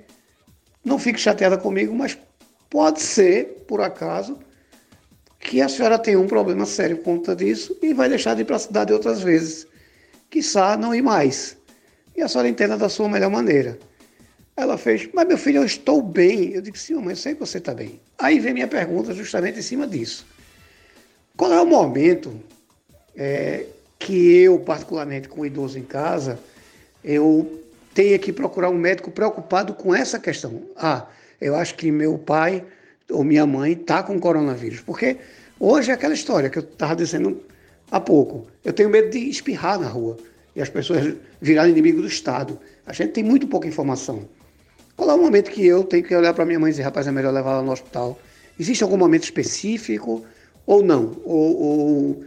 não 0.84 0.98
fique 0.98 1.18
chateada 1.18 1.56
comigo, 1.56 1.94
mas 1.94 2.18
pode 2.68 3.00
ser, 3.00 3.64
por 3.66 3.80
acaso, 3.80 4.38
que 5.40 5.62
a 5.62 5.68
senhora 5.68 5.98
tem 5.98 6.16
um 6.16 6.26
problema 6.26 6.66
sério 6.66 6.96
por 6.98 7.04
conta 7.04 7.34
disso 7.34 7.76
e 7.82 7.94
vai 7.94 8.08
deixar 8.08 8.34
de 8.34 8.42
ir 8.42 8.44
para 8.44 8.56
a 8.56 8.60
cidade 8.60 8.92
outras 8.92 9.22
vezes. 9.22 9.66
Quiçá 10.30 10.76
não 10.76 10.94
ir 10.94 11.02
mais. 11.02 11.56
E 12.16 12.22
a 12.22 12.28
senhora 12.28 12.48
entenda 12.48 12.76
da 12.76 12.88
sua 12.88 13.08
melhor 13.08 13.30
maneira. 13.30 13.78
Ela 14.56 14.76
fez, 14.76 15.08
mas 15.14 15.26
meu 15.26 15.38
filho, 15.38 15.58
eu 15.58 15.64
estou 15.64 16.02
bem. 16.02 16.52
Eu 16.52 16.60
disse, 16.60 16.86
sim, 16.86 16.94
mãe, 16.94 17.10
eu 17.10 17.16
sei 17.16 17.34
que 17.34 17.40
você 17.40 17.58
está 17.58 17.72
bem. 17.72 18.00
Aí 18.18 18.40
vem 18.40 18.52
minha 18.52 18.66
pergunta 18.66 19.14
justamente 19.14 19.60
em 19.60 19.62
cima 19.62 19.86
disso. 19.86 20.26
Qual 21.38 21.52
é 21.52 21.62
o 21.62 21.66
momento 21.66 22.32
é, 23.16 23.64
que 23.96 24.38
eu, 24.38 24.58
particularmente 24.58 25.28
com 25.28 25.42
o 25.42 25.46
idoso 25.46 25.78
em 25.78 25.84
casa, 25.84 26.36
eu 27.04 27.62
tenha 27.94 28.18
que 28.18 28.32
procurar 28.32 28.70
um 28.70 28.76
médico 28.76 29.08
preocupado 29.08 29.72
com 29.72 29.94
essa 29.94 30.18
questão? 30.18 30.62
Ah, 30.76 31.06
eu 31.40 31.54
acho 31.54 31.76
que 31.76 31.92
meu 31.92 32.18
pai 32.18 32.64
ou 33.08 33.22
minha 33.22 33.46
mãe 33.46 33.74
está 33.74 34.02
com 34.02 34.18
coronavírus. 34.18 34.80
Porque 34.80 35.16
hoje 35.60 35.92
é 35.92 35.94
aquela 35.94 36.12
história 36.12 36.50
que 36.50 36.58
eu 36.58 36.62
estava 36.64 36.96
dizendo 36.96 37.40
há 37.88 38.00
pouco. 38.00 38.48
Eu 38.64 38.72
tenho 38.72 38.90
medo 38.90 39.08
de 39.08 39.30
espirrar 39.30 39.78
na 39.78 39.86
rua 39.86 40.16
e 40.56 40.60
as 40.60 40.68
pessoas 40.68 41.14
virarem 41.40 41.70
inimigo 41.70 42.02
do 42.02 42.08
Estado. 42.08 42.58
A 42.84 42.92
gente 42.92 43.12
tem 43.12 43.22
muito 43.22 43.46
pouca 43.46 43.68
informação. 43.68 44.28
Qual 44.96 45.08
é 45.08 45.14
o 45.14 45.18
momento 45.18 45.52
que 45.52 45.64
eu 45.64 45.84
tenho 45.84 46.02
que 46.02 46.16
olhar 46.16 46.34
para 46.34 46.44
minha 46.44 46.58
mãe 46.58 46.70
e 46.70 46.72
dizer, 46.72 46.82
rapaz, 46.82 47.06
é 47.06 47.12
melhor 47.12 47.32
levar 47.32 47.52
ela 47.52 47.62
no 47.62 47.70
hospital? 47.70 48.18
Existe 48.58 48.82
algum 48.82 48.96
momento 48.96 49.22
específico 49.22 50.26
ou 50.68 50.82
não? 50.82 51.16
Ou, 51.24 51.62
ou 51.62 52.24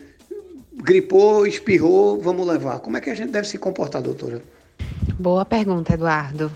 gripou, 0.73 1.45
espirrou, 1.45 2.19
vamos 2.19 2.45
levar? 2.47 2.79
Como 2.79 2.97
é 2.97 3.01
que 3.01 3.11
a 3.11 3.15
gente 3.15 3.31
deve 3.31 3.47
se 3.47 3.59
comportar, 3.59 4.01
doutora? 4.01 4.41
Boa 5.19 5.45
pergunta, 5.45 5.93
Eduardo. 5.93 6.51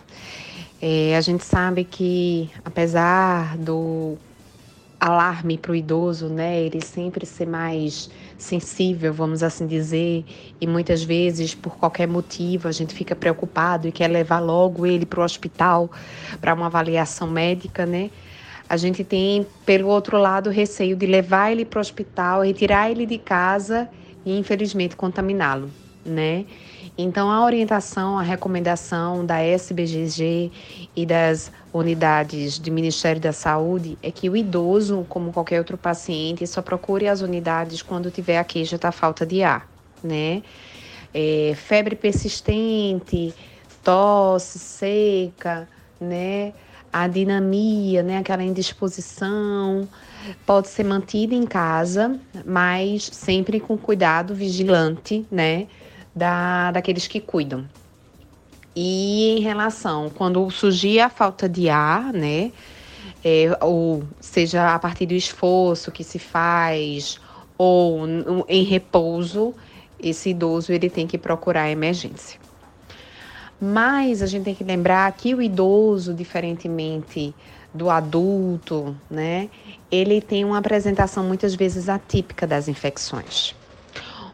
É, 0.81 1.15
a 1.15 1.21
gente 1.21 1.45
sabe 1.45 1.83
que, 1.83 2.49
apesar 2.65 3.55
do 3.57 4.17
alarme 4.99 5.59
para 5.59 5.73
o 5.73 5.75
idoso, 5.75 6.27
né, 6.27 6.59
ele 6.59 6.81
sempre 6.81 7.23
ser 7.23 7.45
mais 7.45 8.09
sensível, 8.37 9.13
vamos 9.13 9.43
assim 9.43 9.67
dizer, 9.67 10.25
e 10.59 10.65
muitas 10.65 11.03
vezes 11.03 11.53
por 11.53 11.77
qualquer 11.77 12.07
motivo 12.07 12.67
a 12.67 12.71
gente 12.71 12.95
fica 12.95 13.15
preocupado 13.15 13.87
e 13.87 13.91
quer 13.91 14.07
levar 14.07 14.39
logo 14.39 14.85
ele 14.85 15.05
para 15.05 15.19
o 15.19 15.23
hospital 15.23 15.91
para 16.41 16.53
uma 16.53 16.65
avaliação 16.65 17.29
médica, 17.29 17.85
né? 17.85 18.09
A 18.67 18.77
gente 18.77 19.03
tem, 19.03 19.45
pelo 19.65 19.87
outro 19.87 20.17
lado, 20.17 20.49
receio 20.49 20.95
de 20.95 21.05
levar 21.05 21.51
ele 21.51 21.65
para 21.65 21.77
o 21.77 21.81
hospital, 21.81 22.41
retirar 22.43 22.89
ele 22.89 23.05
de 23.05 23.17
casa 23.17 23.87
e, 24.25 24.37
infelizmente, 24.37 24.95
contaminá-lo, 24.95 25.69
né? 26.03 26.45
Então, 26.97 27.29
a 27.29 27.43
orientação, 27.43 28.17
a 28.17 28.21
recomendação 28.21 29.25
da 29.25 29.41
SBGG 29.41 30.51
e 30.95 31.05
das 31.05 31.51
unidades 31.73 32.57
do 32.57 32.71
Ministério 32.71 33.21
da 33.21 33.33
Saúde 33.33 33.97
é 34.01 34.09
que 34.09 34.29
o 34.29 34.37
idoso, 34.37 35.05
como 35.09 35.33
qualquer 35.33 35.59
outro 35.59 35.77
paciente, 35.77 36.47
só 36.47 36.61
procure 36.61 37.07
as 37.07 37.21
unidades 37.21 37.81
quando 37.81 38.09
tiver 38.09 38.37
a 38.37 38.45
queixa 38.45 38.77
da 38.77 38.93
falta 38.93 39.25
de 39.25 39.43
ar, 39.43 39.69
né? 40.01 40.41
É, 41.13 41.53
febre 41.55 41.95
persistente, 41.95 43.33
tosse 43.83 44.57
seca, 44.57 45.67
né? 45.99 46.53
A 46.97 47.09
dinamia, 47.09 48.01
né? 48.01 48.19
Aquela 48.19 48.41
indisposição 48.41 49.85
pode 50.45 50.69
ser 50.69 50.85
mantida 50.85 51.35
em 51.35 51.45
casa, 51.45 52.17
mas 52.45 53.03
sempre 53.11 53.59
com 53.59 53.77
cuidado 53.77 54.33
vigilante, 54.33 55.27
né? 55.29 55.67
Da, 56.15 56.71
daqueles 56.71 57.05
que 57.05 57.19
cuidam. 57.19 57.65
E 58.73 59.37
em 59.37 59.41
relação, 59.41 60.09
quando 60.09 60.49
surgir 60.49 61.01
a 61.01 61.09
falta 61.09 61.49
de 61.49 61.67
ar, 61.67 62.13
né? 62.13 62.53
É, 63.21 63.57
ou 63.59 64.05
seja, 64.21 64.73
a 64.73 64.79
partir 64.79 65.05
do 65.05 65.13
esforço 65.13 65.91
que 65.91 66.01
se 66.01 66.17
faz, 66.17 67.19
ou 67.57 68.07
em 68.47 68.63
repouso, 68.63 69.53
esse 69.99 70.29
idoso 70.29 70.71
ele 70.71 70.89
tem 70.89 71.05
que 71.05 71.17
procurar 71.17 71.63
a 71.63 71.71
emergência. 71.71 72.44
Mas 73.59 74.21
a 74.21 74.25
gente 74.25 74.43
tem 74.43 74.55
que 74.55 74.63
lembrar 74.63 75.11
que 75.13 75.33
o 75.33 75.41
idoso, 75.41 76.13
diferentemente 76.13 77.33
do 77.73 77.89
adulto, 77.89 78.95
né, 79.09 79.49
ele 79.91 80.21
tem 80.21 80.45
uma 80.45 80.57
apresentação 80.57 81.23
muitas 81.23 81.55
vezes 81.55 81.89
atípica 81.89 82.45
das 82.47 82.67
infecções. 82.67 83.55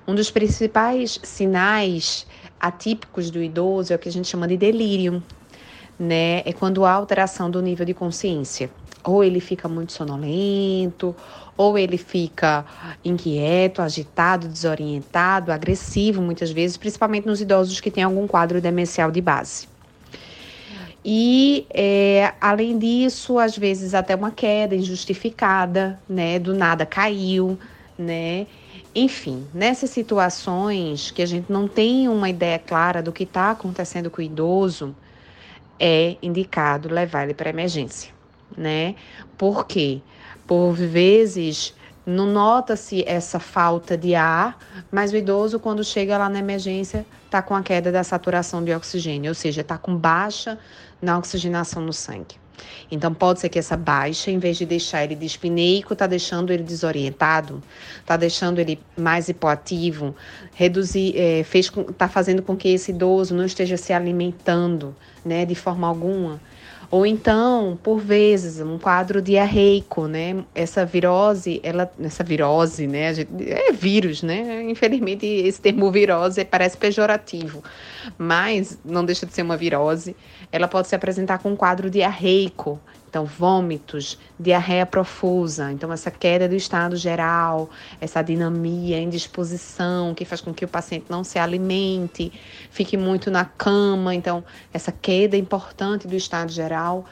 Um 0.08 0.16
dos 0.16 0.32
principais 0.32 1.20
sinais 1.24 2.26
atípicos 2.60 3.30
do 3.32 3.42
idoso 3.42 3.94
é 3.94 3.96
o 3.96 4.00
que 4.00 4.10
a 4.10 4.12
gente 4.12 4.28
chama 4.28 4.48
de 4.48 4.58
delírio, 4.58 5.24
né? 5.98 6.40
É 6.40 6.54
quando 6.54 6.84
há 6.86 6.92
alteração 6.92 7.50
do 7.50 7.62
nível 7.62 7.86
de 7.86 7.94
consciência. 7.94 8.70
Ou 9.04 9.24
ele 9.24 9.40
fica 9.40 9.68
muito 9.68 9.94
sonolento, 9.94 11.16
ou 11.58 11.78
ele 11.78 11.98
fica 11.98 12.66
inquieto, 13.04 13.82
agitado, 13.82 14.48
desorientado, 14.48 15.52
agressivo 15.52 16.22
muitas 16.22 16.52
vezes, 16.52 16.78
principalmente 16.78 17.26
nos 17.26 17.42
idosos 17.42 17.80
que 17.80 17.92
têm 17.92 18.04
algum 18.04 18.28
quadro 18.28 18.62
demencial 18.62 19.12
de 19.12 19.22
base. 19.22 19.68
E, 21.04 21.66
é, 21.74 22.34
além 22.40 22.78
disso, 22.78 23.40
às 23.40 23.58
vezes 23.58 23.94
até 23.96 24.16
uma 24.16 24.30
queda 24.30 24.76
injustificada, 24.76 26.00
né? 26.08 26.38
Do 26.38 26.54
nada 26.54 26.86
caiu, 26.86 27.58
né? 27.98 28.46
Enfim, 28.94 29.48
nessas 29.54 29.90
situações 29.90 31.12
que 31.12 31.22
a 31.22 31.26
gente 31.26 31.52
não 31.52 31.68
tem 31.68 32.08
uma 32.08 32.30
ideia 32.30 32.60
clara 32.60 33.02
do 33.02 33.12
que 33.12 33.24
está 33.24 33.52
acontecendo 33.52 34.12
com 34.12 34.22
o 34.22 34.24
idoso, 34.24 34.96
é 35.80 36.18
indicado 36.22 36.94
levar 36.94 37.24
ele 37.24 37.34
para 37.34 37.50
emergência, 37.50 38.12
né? 38.58 38.96
Por 39.38 39.66
quê? 39.66 40.02
Por 40.46 40.74
vezes 40.74 41.74
não 42.06 42.26
nota-se 42.26 43.04
essa 43.08 43.40
falta 43.40 43.98
de 43.98 44.16
ar, 44.16 44.58
mas 44.92 45.12
o 45.12 45.16
idoso, 45.16 45.60
quando 45.60 45.84
chega 45.84 46.18
lá 46.18 46.28
na 46.30 46.40
emergência, 46.40 47.06
está 47.26 47.42
com 47.42 47.56
a 47.56 47.62
queda 47.62 47.92
da 47.92 48.04
saturação 48.04 48.64
de 48.64 48.74
oxigênio, 48.74 49.30
ou 49.30 49.36
seja, 49.36 49.62
está 49.62 49.78
com 49.78 49.96
baixa 49.96 50.58
na 51.02 51.18
oxigenação 51.18 51.82
no 51.82 51.94
sangue. 51.94 52.42
Então 52.92 53.14
pode 53.14 53.40
ser 53.40 53.50
que 53.50 53.58
essa 53.58 53.78
baixa, 53.78 54.30
em 54.30 54.38
vez 54.38 54.58
de 54.58 54.66
deixar 54.66 55.04
ele 55.04 55.16
dispineico, 55.16 55.94
está 55.94 56.06
deixando 56.06 56.52
ele 56.52 56.64
desorientado, 56.64 57.62
está 58.00 58.18
deixando 58.18 58.60
ele 58.60 58.80
mais 58.98 59.30
hipoativo, 59.30 60.16
reduzir, 60.54 61.18
é, 61.18 61.44
fez, 61.44 61.72
está 61.90 62.08
fazendo 62.08 62.44
com 62.44 62.56
que 62.56 62.68
esse 62.68 62.92
idoso 62.92 63.34
não 63.34 63.46
esteja 63.46 63.78
se 63.78 63.94
alimentando, 63.94 64.96
né, 65.24 65.46
de 65.46 65.56
forma 65.56 65.88
alguma. 65.88 66.40
Ou 66.92 67.06
então, 67.06 67.80
por 67.82 68.02
vezes, 68.02 68.60
um 68.60 68.78
quadro 68.78 69.22
diarreico, 69.22 70.08
né? 70.08 70.44
Essa 70.54 70.86
virose, 70.86 71.62
ela, 71.64 71.90
essa 72.04 72.22
virose, 72.22 72.86
né? 72.86 73.14
Gente, 73.14 73.30
é 73.50 73.72
vírus, 73.72 74.22
né? 74.22 74.62
Infelizmente, 74.64 75.26
esse 75.26 75.62
termo 75.62 75.90
virose 75.90 76.44
parece 76.44 76.76
pejorativo, 76.76 77.64
mas 78.18 78.78
não 78.84 79.06
deixa 79.06 79.26
de 79.26 79.34
ser 79.34 79.42
uma 79.42 79.56
virose. 79.56 80.14
Ela 80.52 80.68
pode 80.68 80.90
se 80.90 80.96
apresentar 80.96 81.40
com 81.40 81.52
um 81.52 81.56
quadro 81.56 81.90
diarreico, 81.90 82.78
então, 83.12 83.26
vômitos, 83.26 84.18
diarreia 84.40 84.86
profusa, 84.86 85.70
então 85.70 85.92
essa 85.92 86.10
queda 86.10 86.48
do 86.48 86.56
estado 86.56 86.96
geral, 86.96 87.70
essa 88.00 88.22
dinamia, 88.22 89.02
indisposição 89.02 90.16
que 90.16 90.24
faz 90.24 90.40
com 90.40 90.54
que 90.54 90.64
o 90.64 90.68
paciente 90.68 91.08
não 91.10 91.22
se 91.22 91.38
alimente, 91.38 92.32
fique 92.70 92.96
muito 92.96 93.30
na 93.30 93.44
cama, 93.44 94.16
então 94.16 94.42
essa 94.74 94.94
queda 94.94 95.36
importante 95.36 96.08
do 96.08 96.16
estado 96.16 96.54
geral, 96.54 97.04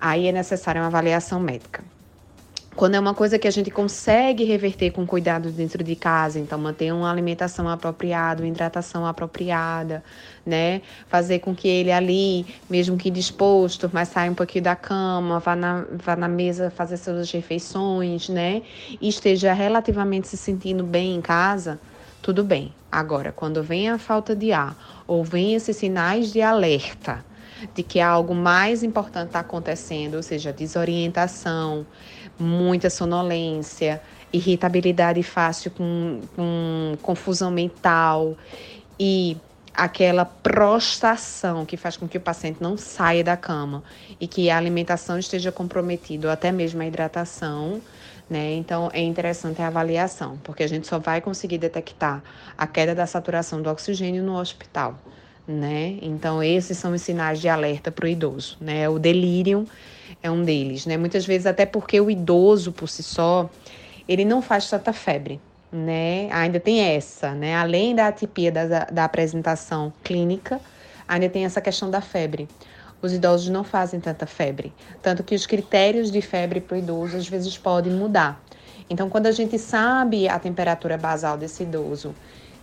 aí 0.00 0.26
é 0.26 0.32
necessária 0.32 0.80
uma 0.80 0.88
avaliação 0.88 1.38
médica. 1.38 1.84
Quando 2.76 2.96
é 2.96 3.00
uma 3.00 3.14
coisa 3.14 3.38
que 3.38 3.46
a 3.46 3.50
gente 3.52 3.70
consegue 3.70 4.42
reverter 4.42 4.90
com 4.90 5.06
cuidado 5.06 5.48
dentro 5.50 5.84
de 5.84 5.94
casa, 5.94 6.40
então 6.40 6.58
manter 6.58 6.92
uma 6.92 7.08
alimentação 7.08 7.68
apropriada, 7.68 8.42
uma 8.42 8.48
hidratação 8.48 9.06
apropriada, 9.06 10.02
né? 10.44 10.82
Fazer 11.06 11.38
com 11.38 11.54
que 11.54 11.68
ele 11.68 11.92
ali, 11.92 12.44
mesmo 12.68 12.96
que 12.96 13.10
disposto, 13.10 13.88
mas 13.92 14.08
saia 14.08 14.28
um 14.28 14.34
pouquinho 14.34 14.64
da 14.64 14.74
cama, 14.74 15.38
vá 15.38 15.54
na, 15.54 15.84
vá 15.92 16.16
na 16.16 16.26
mesa 16.26 16.68
fazer 16.68 16.96
suas 16.96 17.30
refeições, 17.30 18.28
né? 18.28 18.62
E 19.00 19.08
esteja 19.08 19.52
relativamente 19.52 20.26
se 20.26 20.36
sentindo 20.36 20.82
bem 20.82 21.14
em 21.14 21.20
casa, 21.20 21.78
tudo 22.20 22.42
bem. 22.42 22.74
Agora, 22.90 23.30
quando 23.30 23.62
vem 23.62 23.88
a 23.88 23.98
falta 23.98 24.34
de 24.34 24.52
ar 24.52 25.04
ou 25.06 25.22
vem 25.22 25.54
esses 25.54 25.76
sinais 25.76 26.32
de 26.32 26.42
alerta 26.42 27.24
de 27.72 27.82
que 27.82 28.00
algo 28.00 28.34
mais 28.34 28.82
importante 28.82 29.28
está 29.28 29.40
acontecendo, 29.40 30.16
ou 30.16 30.22
seja, 30.22 30.52
desorientação, 30.52 31.86
muita 32.38 32.90
sonolência, 32.90 34.00
irritabilidade 34.32 35.22
fácil 35.22 35.70
com, 35.70 36.20
com 36.34 36.96
confusão 37.02 37.50
mental 37.50 38.36
e 38.98 39.36
aquela 39.74 40.24
prostração 40.24 41.64
que 41.64 41.76
faz 41.76 41.96
com 41.96 42.06
que 42.06 42.16
o 42.16 42.20
paciente 42.20 42.58
não 42.60 42.76
saia 42.76 43.24
da 43.24 43.36
cama 43.36 43.82
e 44.20 44.28
que 44.28 44.48
a 44.48 44.56
alimentação 44.56 45.18
esteja 45.18 45.50
comprometida, 45.50 46.28
ou 46.28 46.32
até 46.32 46.52
mesmo 46.52 46.80
a 46.80 46.86
hidratação, 46.86 47.80
né? 48.30 48.54
Então 48.54 48.88
é 48.92 49.00
interessante 49.00 49.60
a 49.60 49.66
avaliação, 49.66 50.38
porque 50.44 50.62
a 50.62 50.68
gente 50.68 50.86
só 50.86 50.98
vai 50.98 51.20
conseguir 51.20 51.58
detectar 51.58 52.22
a 52.56 52.66
queda 52.66 52.94
da 52.94 53.06
saturação 53.06 53.60
do 53.60 53.68
oxigênio 53.68 54.22
no 54.22 54.38
hospital, 54.38 54.98
né? 55.46 55.98
Então 56.00 56.42
esses 56.42 56.78
são 56.78 56.92
os 56.92 57.02
sinais 57.02 57.40
de 57.40 57.48
alerta 57.48 57.90
para 57.90 58.06
o 58.06 58.08
idoso, 58.08 58.56
né? 58.60 58.88
O 58.88 58.98
delírio 58.98 59.66
é 60.22 60.30
um 60.30 60.42
deles, 60.42 60.86
né? 60.86 60.96
Muitas 60.96 61.26
vezes 61.26 61.46
até 61.46 61.66
porque 61.66 62.00
o 62.00 62.10
idoso 62.10 62.72
por 62.72 62.88
si 62.88 63.02
só, 63.02 63.48
ele 64.08 64.24
não 64.24 64.40
faz 64.40 64.68
tanta 64.68 64.92
febre, 64.92 65.40
né? 65.72 66.28
Ainda 66.32 66.60
tem 66.60 66.80
essa, 66.80 67.32
né? 67.32 67.56
Além 67.56 67.94
da 67.94 68.08
atipia 68.08 68.50
da, 68.50 68.84
da 68.84 69.04
apresentação 69.04 69.92
clínica, 70.02 70.60
ainda 71.06 71.28
tem 71.28 71.44
essa 71.44 71.60
questão 71.60 71.90
da 71.90 72.00
febre. 72.00 72.48
Os 73.02 73.12
idosos 73.12 73.50
não 73.50 73.64
fazem 73.64 74.00
tanta 74.00 74.26
febre, 74.26 74.72
tanto 75.02 75.22
que 75.22 75.34
os 75.34 75.46
critérios 75.46 76.10
de 76.10 76.22
febre 76.22 76.60
para 76.60 76.76
o 76.76 76.78
idoso 76.78 77.16
às 77.16 77.28
vezes 77.28 77.58
podem 77.58 77.92
mudar. 77.92 78.42
Então, 78.88 79.08
quando 79.10 79.26
a 79.26 79.32
gente 79.32 79.58
sabe 79.58 80.28
a 80.28 80.38
temperatura 80.38 80.96
basal 80.96 81.36
desse 81.36 81.62
idoso, 81.62 82.14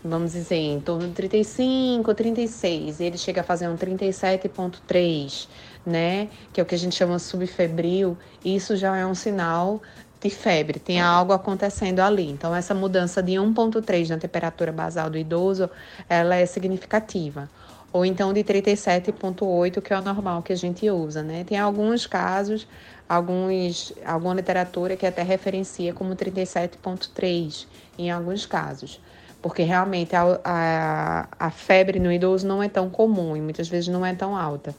vamos 0.03 0.33
dizer, 0.33 0.55
em 0.55 0.79
torno 0.79 1.07
de 1.07 1.13
35, 1.13 2.13
36, 2.13 2.99
ele 2.99 3.17
chega 3.17 3.41
a 3.41 3.43
fazer 3.43 3.67
um 3.67 3.75
37,3, 3.75 5.47
né? 5.85 6.29
Que 6.53 6.59
é 6.59 6.63
o 6.63 6.65
que 6.65 6.75
a 6.75 6.77
gente 6.77 6.95
chama 6.95 7.19
subfebril, 7.19 8.17
isso 8.43 8.75
já 8.75 8.95
é 8.95 9.05
um 9.05 9.15
sinal 9.15 9.81
de 10.21 10.29
febre, 10.29 10.79
tem 10.79 11.01
algo 11.01 11.33
acontecendo 11.33 11.99
ali. 11.99 12.29
Então, 12.29 12.55
essa 12.55 12.75
mudança 12.75 13.23
de 13.23 13.33
1,3 13.33 14.09
na 14.09 14.17
temperatura 14.17 14.71
basal 14.71 15.09
do 15.09 15.17
idoso, 15.17 15.69
ela 16.07 16.35
é 16.35 16.45
significativa. 16.45 17.49
Ou 17.91 18.05
então 18.05 18.31
de 18.31 18.41
37,8, 18.43 19.81
que 19.81 19.93
é 19.93 19.99
o 19.99 20.01
normal 20.01 20.41
que 20.41 20.53
a 20.53 20.55
gente 20.55 20.89
usa, 20.89 21.21
né? 21.21 21.43
Tem 21.43 21.57
alguns 21.57 22.07
casos, 22.07 22.67
alguns, 23.09 23.91
alguma 24.05 24.35
literatura 24.35 24.95
que 24.95 25.05
até 25.05 25.23
referencia 25.23 25.93
como 25.93 26.15
37,3 26.15 27.65
em 27.97 28.09
alguns 28.09 28.45
casos. 28.45 29.01
Porque 29.41 29.63
realmente 29.63 30.15
a, 30.15 30.39
a, 30.45 31.27
a 31.37 31.51
febre 31.51 31.99
no 31.99 32.11
idoso 32.11 32.47
não 32.47 32.63
é 32.63 32.69
tão 32.69 32.89
comum 32.89 33.35
e 33.35 33.41
muitas 33.41 33.67
vezes 33.67 33.89
não 33.89 34.05
é 34.05 34.13
tão 34.13 34.37
alta. 34.37 34.73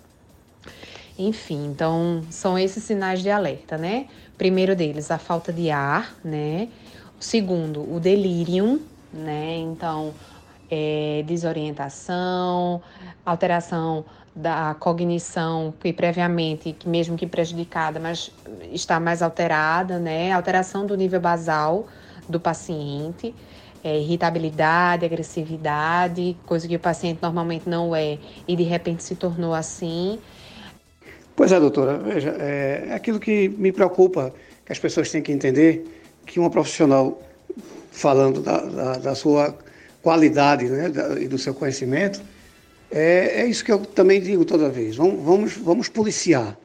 Enfim, 1.18 1.66
então 1.66 2.22
são 2.30 2.58
esses 2.58 2.82
sinais 2.84 3.22
de 3.22 3.30
alerta, 3.30 3.76
né? 3.76 4.06
Primeiro 4.38 4.74
deles, 4.74 5.10
a 5.10 5.18
falta 5.18 5.52
de 5.52 5.70
ar, 5.70 6.14
né? 6.24 6.68
O 7.20 7.22
segundo, 7.22 7.82
o 7.92 8.00
delírio, 8.00 8.80
né? 9.12 9.56
Então, 9.58 10.14
é, 10.70 11.22
desorientação, 11.26 12.82
alteração 13.24 14.04
da 14.34 14.74
cognição 14.80 15.74
que 15.78 15.92
previamente, 15.92 16.72
que 16.72 16.88
mesmo 16.88 17.16
que 17.16 17.26
prejudicada, 17.26 18.00
mas 18.00 18.30
está 18.72 18.98
mais 18.98 19.20
alterada, 19.20 19.98
né? 19.98 20.32
Alteração 20.32 20.86
do 20.86 20.96
nível 20.96 21.20
basal 21.20 21.86
do 22.26 22.40
paciente, 22.40 23.34
é, 23.84 23.98
irritabilidade, 23.98 25.04
agressividade, 25.04 26.38
coisa 26.46 26.66
que 26.66 26.76
o 26.76 26.80
paciente 26.80 27.20
normalmente 27.22 27.68
não 27.68 27.94
é 27.94 28.18
e 28.48 28.56
de 28.56 28.62
repente 28.62 29.02
se 29.02 29.14
tornou 29.14 29.52
assim. 29.52 30.18
Pois 31.42 31.50
é, 31.50 31.58
doutora, 31.58 31.98
veja, 31.98 32.36
é, 32.38 32.84
é 32.90 32.94
aquilo 32.94 33.18
que 33.18 33.48
me 33.48 33.72
preocupa, 33.72 34.32
que 34.64 34.70
as 34.70 34.78
pessoas 34.78 35.10
têm 35.10 35.20
que 35.20 35.32
entender 35.32 35.84
que 36.24 36.38
uma 36.38 36.48
profissional 36.48 37.20
falando 37.90 38.40
da, 38.40 38.58
da, 38.58 38.92
da 38.98 39.14
sua 39.16 39.52
qualidade 40.00 40.66
né, 40.66 40.88
da, 40.88 41.20
e 41.20 41.26
do 41.26 41.36
seu 41.36 41.52
conhecimento, 41.52 42.22
é, 42.92 43.40
é, 43.40 43.46
isso 43.46 43.64
que 43.64 43.72
eu 43.72 43.80
também 43.80 44.20
digo 44.20 44.44
toda 44.44 44.68
vez. 44.68 44.94
Vamos, 44.94 45.24
vamos, 45.24 45.52
vamos 45.56 45.88
policiar, 45.88 46.56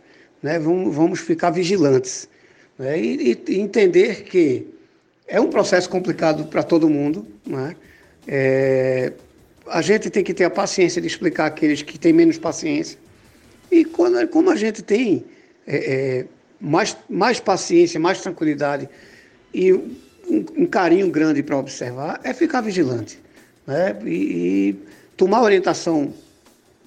né, 0.44 0.60
vamos, 0.60 0.96
vamos 0.96 1.20
ficar 1.22 1.50
vigilantes 1.50 2.30
né, 2.78 3.00
e, 3.02 3.36
e 3.48 3.60
entender 3.60 4.26
que 4.26 4.68
é 5.28 5.42
um 5.42 5.50
processo 5.50 5.90
complicado 5.90 6.46
para 6.50 6.62
todo 6.62 6.88
mundo. 6.88 7.26
Né, 7.48 7.76
é, 8.28 9.12
a 9.66 9.82
gente 9.82 10.12
tem 10.12 10.24
que 10.24 10.36
ter 10.36 10.44
a 10.44 10.52
paciência 10.52 11.02
de 11.02 11.08
explicar 11.08 11.48
aqueles 11.48 11.82
que 11.82 11.98
têm 11.98 12.14
menos 12.14 12.38
paciência. 12.38 13.07
E 13.72 13.86
quando, 13.86 14.26
como 14.28 14.50
a 14.50 14.56
gente 14.56 14.82
tem 14.82 15.26
é, 15.66 15.78
é 15.78 16.26
mais, 16.60 16.98
mais 17.10 17.40
paciência, 17.40 18.00
mais 18.00 18.22
tranquilidade 18.22 18.90
e 19.54 19.74
um, 19.74 19.96
um 20.58 20.66
carinho 20.66 21.10
grande 21.10 21.42
para 21.44 21.58
observar, 21.58 22.20
é 22.24 22.34
ficar 22.34 22.62
vigilante 22.62 23.20
né? 23.66 23.98
e, 24.06 24.10
e 24.10 24.80
tomar 25.16 25.42
orientação 25.42 26.14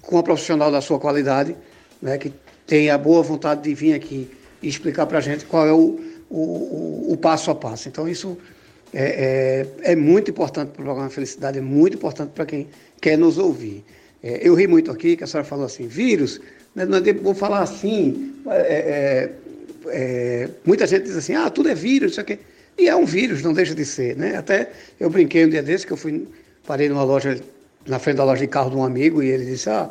com 0.03 0.19
a 0.19 0.23
profissional 0.23 0.71
da 0.71 0.81
sua 0.81 0.99
qualidade, 0.99 1.57
né? 2.01 2.19
que 2.19 2.33
tenha 2.67 2.95
a 2.95 2.99
boa 2.99 3.23
vontade 3.23 3.63
de 3.63 3.75
vir 3.75 3.95
aqui 3.95 4.31
e 4.63 4.69
explicar 4.69 5.07
para 5.07 5.19
a 5.19 5.21
gente 5.21 5.45
qual 5.45 5.67
é 5.67 5.73
o, 5.73 6.01
o, 6.29 7.13
o, 7.13 7.17
passo 7.17 7.51
a 7.51 7.55
passo. 7.55 7.89
Então, 7.89 8.09
isso 8.09 8.37
é, 8.93 9.67
é, 9.83 9.93
é 9.93 9.97
muito 9.97 10.31
importante 10.31 10.71
para 10.71 10.83
o 10.83 10.85
programa 10.85 11.11
Felicidade, 11.11 11.59
é 11.59 11.63
muito 11.63 11.97
importante 11.97 12.31
para 12.31 12.47
quem 12.47 12.69
quer 13.01 13.17
nos 13.17 13.39
ouvir. 13.39 13.85
É, 14.23 14.47
eu 14.47 14.55
ri 14.55 14.67
muito 14.67 14.91
aqui, 14.91 15.17
que 15.17 15.25
a 15.25 15.27
senhora 15.27 15.47
falou 15.47 15.65
assim, 15.65 15.87
vírus, 15.87 16.41
né, 16.75 16.85
não 16.85 16.99
é 16.99 17.13
vou 17.13 17.35
falar 17.35 17.61
assim, 17.61 18.35
é, 18.47 18.57
é, 18.57 19.33
é, 19.89 20.49
muita 20.65 20.87
gente 20.87 21.05
diz 21.05 21.17
assim, 21.17 21.35
ah, 21.35 21.51
tudo 21.51 21.69
é 21.69 21.75
vírus, 21.75 22.13
isso 22.13 22.21
aqui. 22.21 22.39
E 22.79 22.89
é 22.89 22.97
um 22.97 23.05
vírus, 23.05 23.43
não 23.43 23.53
deixa 23.53 23.75
de 23.75 23.85
ser, 23.85 24.17
né? 24.17 24.37
Até 24.37 24.71
eu 24.99 25.11
brinquei 25.11 25.45
um 25.45 25.49
dia 25.49 25.63
desse 25.63 25.87
que 25.87 25.93
eu 25.93 25.97
fui 25.97 26.27
parei 26.67 26.89
numa 26.89 27.03
loja, 27.03 27.41
na 27.87 27.99
frente 27.99 28.17
da 28.17 28.25
loja 28.25 28.41
de 28.41 28.47
carro 28.47 28.71
de 28.71 28.77
um 28.77 28.85
amigo, 28.85 29.23
e 29.23 29.29
ele 29.29 29.45
disse, 29.45 29.69
ah, 29.69 29.91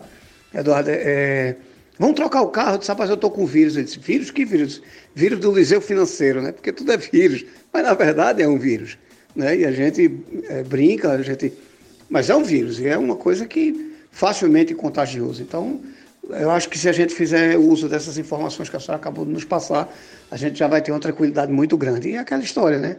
Eduardo, 0.54 0.90
é, 0.90 1.56
vamos 1.98 2.16
trocar 2.16 2.42
o 2.42 2.48
carro. 2.48 2.76
Eu 2.76 2.78
disse, 2.80 2.90
rapaz, 2.90 3.10
eu 3.10 3.16
estou 3.16 3.30
com 3.30 3.46
vírus. 3.46 3.76
Ele 3.76 3.86
disse, 3.86 4.00
vírus? 4.00 4.32
Que 4.32 4.46
vírus? 4.46 4.82
Vírus 5.14 5.40
do 5.40 5.52
Liceu 5.52 5.82
Financeiro, 5.82 6.42
né? 6.42 6.52
Porque 6.52 6.72
tudo 6.72 6.92
é 6.92 6.98
vírus. 6.98 7.46
Mas 7.72 7.84
na 7.84 7.94
verdade 7.94 8.42
é 8.42 8.48
um 8.48 8.58
vírus. 8.58 8.98
Né? 9.36 9.58
E 9.58 9.66
a 9.66 9.72
gente 9.72 10.20
é, 10.48 10.64
brinca, 10.64 11.12
a 11.12 11.22
gente. 11.22 11.54
Mas 12.10 12.30
é 12.30 12.36
um 12.36 12.44
vírus, 12.44 12.80
e 12.80 12.88
é 12.88 12.98
uma 12.98 13.16
coisa 13.16 13.46
que 13.46 13.94
facilmente 14.12 14.74
contagioso. 14.74 15.42
Então, 15.42 15.82
eu 16.30 16.52
acho 16.52 16.70
que 16.70 16.78
se 16.78 16.88
a 16.88 16.92
gente 16.92 17.14
fizer 17.14 17.58
uso 17.58 17.90
dessas 17.90 18.18
informações 18.18 18.70
que 18.70 18.76
a 18.76 18.80
senhora 18.80 19.00
acabou 19.00 19.26
de 19.26 19.32
nos 19.32 19.44
passar, 19.44 19.92
a 20.30 20.38
gente 20.38 20.58
já 20.58 20.68
vai 20.68 20.82
ter 20.82 20.92
uma 20.92 21.00
tranquilidade 21.00 21.52
muito 21.52 21.78
grande. 21.78 22.10
E 22.10 22.16
é 22.16 22.20
aquela 22.20 22.44
história, 22.44 22.78
né? 22.78 22.98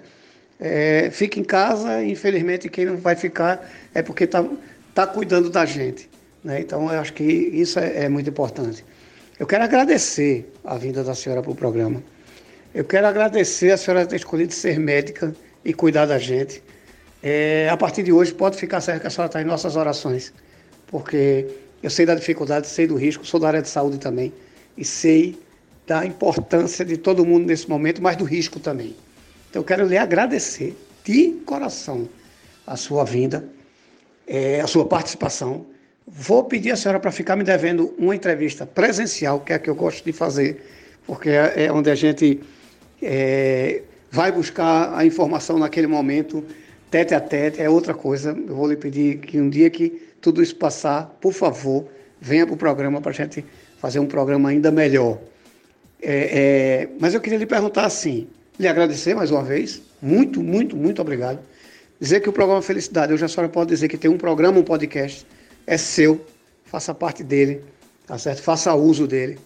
é, 0.60 1.08
fica 1.10 1.40
em 1.40 1.44
casa, 1.44 2.04
infelizmente 2.04 2.68
quem 2.68 2.84
não 2.84 2.98
vai 2.98 3.16
ficar 3.16 3.66
é 3.94 4.02
porque 4.02 4.24
está 4.24 4.44
tá 4.94 5.06
cuidando 5.06 5.48
da 5.48 5.64
gente. 5.64 6.08
Né? 6.44 6.60
Então 6.60 6.92
eu 6.92 7.00
acho 7.00 7.14
que 7.14 7.24
isso 7.24 7.78
é, 7.78 8.04
é 8.04 8.08
muito 8.08 8.28
importante. 8.28 8.84
Eu 9.38 9.46
quero 9.46 9.64
agradecer 9.64 10.52
a 10.62 10.76
vinda 10.76 11.02
da 11.02 11.14
senhora 11.14 11.40
para 11.42 11.50
o 11.50 11.54
programa. 11.54 12.02
Eu 12.74 12.84
quero 12.84 13.06
agradecer 13.06 13.70
a 13.72 13.76
senhora 13.76 14.04
ter 14.04 14.16
escolhido 14.16 14.52
ser 14.52 14.78
médica 14.78 15.34
e 15.64 15.72
cuidar 15.72 16.04
da 16.04 16.18
gente. 16.18 16.62
É, 17.22 17.68
a 17.70 17.76
partir 17.76 18.02
de 18.02 18.12
hoje, 18.12 18.32
pode 18.34 18.58
ficar 18.58 18.82
certo 18.82 19.00
que 19.00 19.06
a 19.06 19.10
senhora 19.10 19.28
está 19.28 19.40
em 19.40 19.44
nossas 19.44 19.76
orações, 19.76 20.32
porque 20.86 21.46
eu 21.82 21.90
sei 21.90 22.04
da 22.04 22.14
dificuldade, 22.14 22.66
sei 22.66 22.86
do 22.86 22.94
risco, 22.94 23.24
sou 23.26 23.40
da 23.40 23.48
área 23.48 23.62
de 23.62 23.68
saúde 23.68 23.98
também, 23.98 24.32
e 24.76 24.84
sei 24.84 25.38
da 25.86 26.04
importância 26.06 26.84
de 26.84 26.96
todo 26.96 27.24
mundo 27.24 27.46
nesse 27.46 27.68
momento, 27.68 28.02
mas 28.02 28.16
do 28.16 28.24
risco 28.24 28.60
também. 28.60 28.94
Então, 29.48 29.60
eu 29.60 29.64
quero 29.64 29.86
lhe 29.86 29.98
agradecer 29.98 30.76
de 31.04 31.32
coração 31.44 32.08
a 32.66 32.76
sua 32.76 33.04
vinda, 33.04 33.44
é, 34.26 34.60
a 34.60 34.66
sua 34.66 34.86
participação. 34.86 35.66
Vou 36.06 36.44
pedir 36.44 36.70
à 36.70 36.76
senhora 36.76 37.00
para 37.00 37.10
ficar 37.10 37.34
me 37.34 37.42
devendo 37.42 37.94
uma 37.98 38.14
entrevista 38.14 38.64
presencial, 38.64 39.40
que 39.40 39.52
é 39.52 39.56
a 39.56 39.58
que 39.58 39.68
eu 39.68 39.74
gosto 39.74 40.04
de 40.04 40.12
fazer, 40.12 40.64
porque 41.06 41.30
é, 41.30 41.64
é 41.64 41.72
onde 41.72 41.90
a 41.90 41.94
gente 41.94 42.40
é, 43.02 43.82
vai 44.10 44.30
buscar 44.30 44.96
a 44.96 45.04
informação 45.04 45.58
naquele 45.58 45.86
momento, 45.86 46.44
tete 46.90 47.14
a 47.14 47.20
tete, 47.20 47.60
é 47.60 47.68
outra 47.68 47.94
coisa. 47.94 48.30
Eu 48.30 48.54
vou 48.54 48.68
lhe 48.68 48.76
pedir 48.76 49.18
que 49.18 49.40
um 49.40 49.48
dia 49.48 49.70
que 49.70 50.09
tudo 50.20 50.42
isso 50.42 50.56
passar, 50.56 51.16
por 51.20 51.33
favor, 51.33 51.87
venha 52.20 52.46
para 52.46 52.54
o 52.54 52.56
programa 52.56 53.00
para 53.00 53.11
a 53.11 53.14
gente 53.14 53.44
fazer 53.78 53.98
um 53.98 54.06
programa 54.06 54.50
ainda 54.50 54.70
melhor. 54.70 55.18
É, 56.02 56.12
é, 56.12 56.88
mas 56.98 57.14
eu 57.14 57.20
queria 57.20 57.38
lhe 57.38 57.46
perguntar 57.46 57.85
assim: 57.85 58.28
lhe 58.59 58.68
agradecer 58.68 59.14
mais 59.14 59.30
uma 59.30 59.42
vez. 59.42 59.83
Muito, 60.00 60.42
muito, 60.42 60.76
muito 60.76 61.00
obrigado. 61.00 61.40
Dizer 61.98 62.20
que 62.20 62.28
o 62.28 62.33
programa 62.33 62.62
Felicidade, 62.62 63.12
hoje 63.12 63.24
a 63.24 63.28
senhora 63.28 63.48
pode 63.48 63.70
dizer 63.70 63.88
que 63.88 63.98
tem 63.98 64.11
um 64.11 64.16
programa, 64.16 64.59
um 64.59 64.62
podcast, 64.62 65.26
é 65.66 65.76
seu, 65.76 66.24
faça 66.64 66.94
parte 66.94 67.22
dele, 67.22 67.62
tá 68.06 68.16
certo? 68.16 68.40
Faça 68.40 68.74
uso 68.74 69.06
dele. 69.06 69.38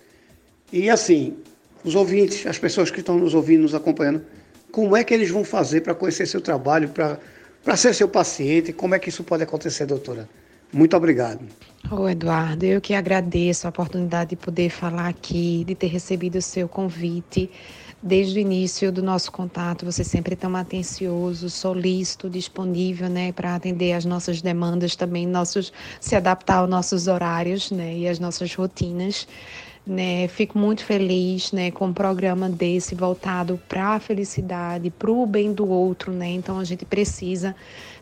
E 0.73 0.89
assim, 0.89 1.37
os 1.83 1.95
ouvintes, 1.97 2.47
as 2.47 2.59
pessoas 2.59 2.91
que 2.91 3.01
estão 3.01 3.19
nos 3.19 3.35
ouvindo, 3.35 3.63
nos 3.63 3.75
acompanhando, 3.75 4.25
como 4.71 4.97
é 4.97 5.03
que 5.03 5.13
eles 5.13 5.31
vão 5.31 5.45
fazer 5.45 5.81
para 5.81 5.95
conhecer 5.95 6.27
seu 6.27 6.41
trabalho, 6.41 6.89
para 6.89 7.77
ser 7.77 7.95
seu 7.95 8.09
paciente? 8.09 8.73
Como 8.73 8.95
é 8.95 8.99
que 8.99 9.09
isso 9.09 9.25
pode 9.25 9.43
acontecer, 9.43 9.87
doutora? 9.87 10.29
Muito 10.75 10.97
obrigado. 10.97 11.41
Ô 11.91 12.09
Eduardo, 12.09 12.65
eu 12.65 12.81
que 12.81 12.95
agradeço 12.95 13.67
a 13.67 13.71
oportunidade 13.71 14.31
de 14.31 14.37
poder 14.37 14.71
falar 14.71 15.07
aqui, 15.07 15.65
de 15.65 15.75
ter 15.75 15.87
recebido 15.87 16.37
o 16.37 16.43
seu 16.43 16.69
convite 16.69 17.51
desde 18.03 18.39
o 18.39 18.41
início 18.41 18.91
do 18.91 19.03
nosso 19.03 19.31
contato, 19.31 19.87
você 19.87 20.03
sempre 20.03 20.35
tão 20.35 20.55
atencioso, 20.57 21.49
solícito, 21.49 22.29
disponível, 22.29 23.09
né, 23.09 23.33
para 23.33 23.55
atender 23.55 23.93
às 23.93 24.05
nossas 24.05 24.43
demandas 24.43 24.97
também, 24.97 25.27
nossos 25.27 25.73
se 26.01 26.17
adaptar 26.17 26.57
aos 26.57 26.69
nossos 26.69 27.07
horários, 27.07 27.71
né, 27.71 27.97
e 27.97 28.09
às 28.09 28.19
nossas 28.19 28.55
rotinas. 28.55 29.27
Né, 29.87 30.27
fico 30.29 30.59
muito 30.59 30.83
feliz 30.83 31.53
né, 31.53 31.71
com 31.71 31.89
um 31.89 31.93
programa 31.93 32.49
desse 32.49 32.95
voltado 32.95 33.61
para 33.69 33.97
a 33.97 34.01
felicidade, 34.01 34.89
para 34.89 35.11
o 35.11 35.27
bem 35.27 35.53
do 35.53 35.69
outro. 35.69 36.11
Né? 36.11 36.31
Então 36.31 36.59
a 36.59 36.65
gente 36.65 36.87
precisa 36.87 37.55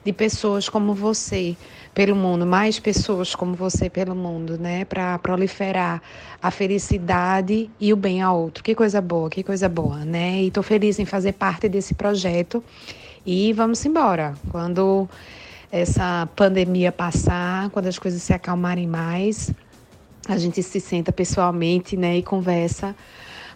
de 0.04 0.12
pessoas 0.12 0.68
como 0.68 0.94
você 0.94 1.56
pelo 1.94 2.16
mundo, 2.16 2.46
mais 2.46 2.78
pessoas 2.78 3.34
como 3.34 3.54
você 3.54 3.90
pelo 3.90 4.14
mundo, 4.14 4.58
né, 4.58 4.84
para 4.84 5.18
proliferar 5.18 6.00
a 6.40 6.50
felicidade 6.50 7.70
e 7.78 7.92
o 7.92 7.96
bem 7.96 8.22
ao 8.22 8.40
outro. 8.40 8.64
Que 8.64 8.74
coisa 8.74 9.00
boa, 9.00 9.28
que 9.28 9.42
coisa 9.42 9.68
boa, 9.68 10.04
né? 10.04 10.42
E 10.42 10.48
estou 10.48 10.62
feliz 10.62 10.98
em 10.98 11.04
fazer 11.04 11.32
parte 11.32 11.68
desse 11.68 11.94
projeto. 11.94 12.64
E 13.24 13.52
vamos 13.52 13.84
embora. 13.84 14.34
Quando 14.50 15.08
essa 15.70 16.28
pandemia 16.34 16.90
passar, 16.90 17.70
quando 17.70 17.86
as 17.86 17.98
coisas 17.98 18.22
se 18.22 18.32
acalmarem 18.32 18.86
mais, 18.86 19.52
a 20.28 20.38
gente 20.38 20.62
se 20.62 20.80
senta 20.80 21.12
pessoalmente, 21.12 21.96
né, 21.96 22.16
e 22.16 22.22
conversa. 22.22 22.94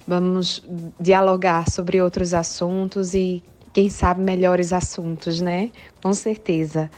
Vamos 0.07 0.62
dialogar 1.00 1.68
sobre 1.70 2.00
outros 2.00 2.33
assuntos 2.33 3.14
e 3.14 3.42
quem 3.72 3.90
sabe 3.90 4.22
melhores 4.22 4.72
assuntos, 4.72 5.40
né? 5.40 5.70
Com 6.02 6.14
certeza. 6.14 6.90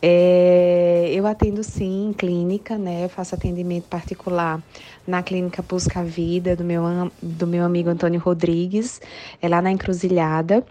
É, 0.00 1.10
eu 1.12 1.26
atendo 1.26 1.64
sim 1.64 2.08
em 2.08 2.12
clínica, 2.12 2.76
né? 2.76 3.08
faço 3.08 3.34
atendimento 3.34 3.84
particular 3.84 4.62
na 5.06 5.22
clínica 5.22 5.62
Busca 5.62 6.02
Vida 6.04 6.54
do 6.54 6.64
meu, 6.64 6.82
do 7.22 7.46
meu 7.46 7.64
amigo 7.64 7.88
Antônio 7.88 8.20
Rodrigues, 8.20 9.00
é 9.40 9.48
lá 9.48 9.62
na 9.62 9.70
Encruzilhada. 9.70 10.64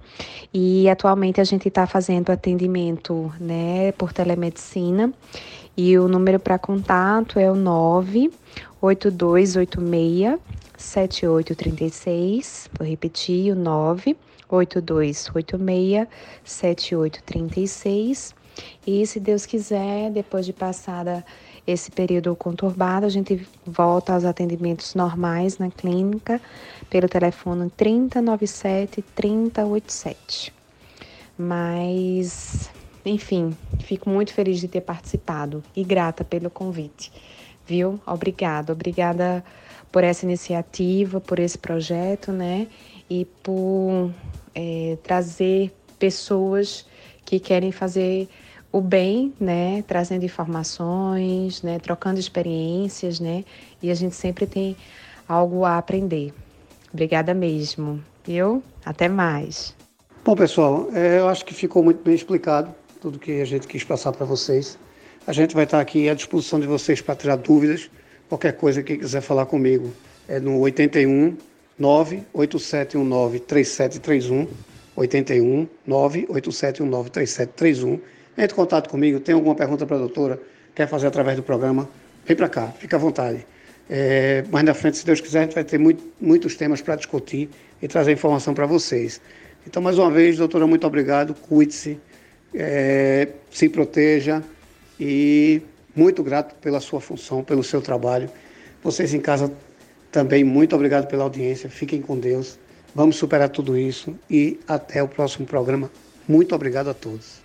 E 0.53 0.87
atualmente 0.89 1.41
a 1.41 1.43
gente 1.43 1.67
está 1.67 1.87
fazendo 1.87 2.31
atendimento 2.31 3.33
né, 3.39 3.91
por 3.93 4.13
telemedicina. 4.13 5.11
E 5.77 5.97
o 5.97 6.07
número 6.07 6.39
para 6.39 6.57
contato 6.57 7.37
é 7.37 7.51
o 7.51 7.55
98286 7.55 10.39
7836. 10.77 12.69
Vou 12.77 12.87
repetir, 12.87 13.51
o 13.51 13.55
98286 13.55 16.07
7836. 16.43 18.33
E 18.87 19.05
se 19.05 19.19
Deus 19.19 19.45
quiser, 19.45 20.09
depois 20.11 20.45
de 20.45 20.53
passada 20.53 21.25
esse 21.67 21.91
período 21.91 22.33
conturbado, 22.35 23.05
a 23.05 23.09
gente 23.09 23.45
volta 23.65 24.13
aos 24.13 24.23
atendimentos 24.23 24.95
normais 24.95 25.57
na 25.57 25.69
clínica 25.69 26.39
pelo 26.89 27.09
telefone 27.09 27.69
3097 27.71 29.03
3087. 29.15 30.53
Mas, 31.37 32.69
enfim, 33.05 33.55
fico 33.81 34.09
muito 34.09 34.33
feliz 34.33 34.59
de 34.59 34.67
ter 34.67 34.81
participado 34.81 35.63
e 35.75 35.83
grata 35.83 36.23
pelo 36.23 36.49
convite. 36.49 37.11
Viu? 37.65 37.99
Obrigada, 38.05 38.73
obrigada 38.73 39.43
por 39.91 40.03
essa 40.03 40.25
iniciativa, 40.25 41.21
por 41.21 41.39
esse 41.39 41.57
projeto, 41.57 42.31
né? 42.31 42.67
E 43.09 43.25
por 43.43 44.11
é, 44.53 44.97
trazer 45.03 45.71
pessoas 45.99 46.85
que 47.23 47.39
querem 47.39 47.71
fazer 47.71 48.27
o 48.71 48.81
bem, 48.81 49.33
né, 49.39 49.83
trazendo 49.87 50.25
informações, 50.25 51.61
né, 51.61 51.79
trocando 51.79 52.19
experiências, 52.19 53.21
né, 53.21 53.45
e 53.81 53.89
a 53.89 53.95
gente 53.95 54.15
sempre 54.15 54.45
tem 54.45 54.75
algo 55.29 55.63
a 55.63 55.77
aprender. 55.77 56.33
Obrigada 56.91 57.33
mesmo. 57.33 58.03
Eu 58.27 58.61
até 58.85 59.07
mais. 59.07 59.73
Bom, 60.25 60.35
pessoal, 60.35 60.89
é, 60.93 61.19
eu 61.19 61.29
acho 61.29 61.45
que 61.45 61.53
ficou 61.53 61.81
muito 61.83 62.03
bem 62.03 62.15
explicado 62.15 62.73
tudo 62.99 63.19
que 63.19 63.41
a 63.41 63.45
gente 63.45 63.67
quis 63.67 63.83
passar 63.83 64.11
para 64.11 64.25
vocês. 64.25 64.77
A 65.27 65.33
gente 65.33 65.55
vai 65.55 65.63
estar 65.63 65.79
aqui 65.79 66.09
à 66.09 66.13
disposição 66.13 66.59
de 66.59 66.67
vocês 66.67 67.01
para 67.01 67.15
tirar 67.15 67.35
dúvidas. 67.35 67.89
Qualquer 68.29 68.53
coisa 68.53 68.81
que 68.81 68.97
quiser 68.97 69.21
falar 69.21 69.45
comigo 69.45 69.91
é 70.27 70.39
no 70.39 70.59
81 70.59 71.37
98719 71.77 73.39
3731. 73.39 74.47
81 74.95 75.67
98719 75.85 77.09
3731. 77.09 77.99
Entre 78.37 78.53
em 78.53 78.55
contato 78.55 78.89
comigo, 78.89 79.19
tem 79.19 79.33
alguma 79.35 79.55
pergunta 79.55 79.85
para 79.85 79.95
a 79.95 79.99
doutora, 79.99 80.39
quer 80.73 80.87
fazer 80.87 81.07
através 81.07 81.37
do 81.37 81.43
programa, 81.43 81.87
vem 82.25 82.35
para 82.35 82.49
cá, 82.49 82.67
fica 82.67 82.97
à 82.97 82.99
vontade. 82.99 83.45
É, 83.89 84.43
mais 84.51 84.65
na 84.65 84.73
frente, 84.73 84.97
se 84.97 85.05
Deus 85.05 85.21
quiser, 85.21 85.39
a 85.39 85.41
gente 85.43 85.55
vai 85.55 85.63
ter 85.63 85.77
muito, 85.77 86.03
muitos 86.19 86.55
temas 86.55 86.81
para 86.81 86.95
discutir 86.95 87.49
e 87.81 87.87
trazer 87.87 88.11
informação 88.11 88.53
para 88.53 88.65
vocês. 88.65 89.21
Então, 89.65 89.81
mais 89.81 89.97
uma 89.97 90.11
vez, 90.11 90.37
doutora, 90.37 90.67
muito 90.67 90.85
obrigado, 90.85 91.33
cuide-se, 91.33 91.97
é, 92.55 93.27
se 93.51 93.69
proteja 93.69 94.43
e 94.99 95.61
muito 95.95 96.23
grato 96.23 96.55
pela 96.55 96.79
sua 96.79 96.99
função, 96.99 97.43
pelo 97.43 97.63
seu 97.63 97.81
trabalho. 97.81 98.29
Vocês 98.83 99.13
em 99.13 99.19
casa 99.19 99.51
também, 100.11 100.43
muito 100.43 100.75
obrigado 100.75 101.07
pela 101.07 101.23
audiência, 101.23 101.69
fiquem 101.69 102.01
com 102.01 102.17
Deus, 102.17 102.57
vamos 102.93 103.17
superar 103.17 103.49
tudo 103.49 103.77
isso 103.77 104.15
e 104.29 104.59
até 104.67 105.03
o 105.03 105.07
próximo 105.07 105.45
programa. 105.45 105.91
Muito 106.27 106.55
obrigado 106.55 106.89
a 106.89 106.93
todos. 106.93 107.44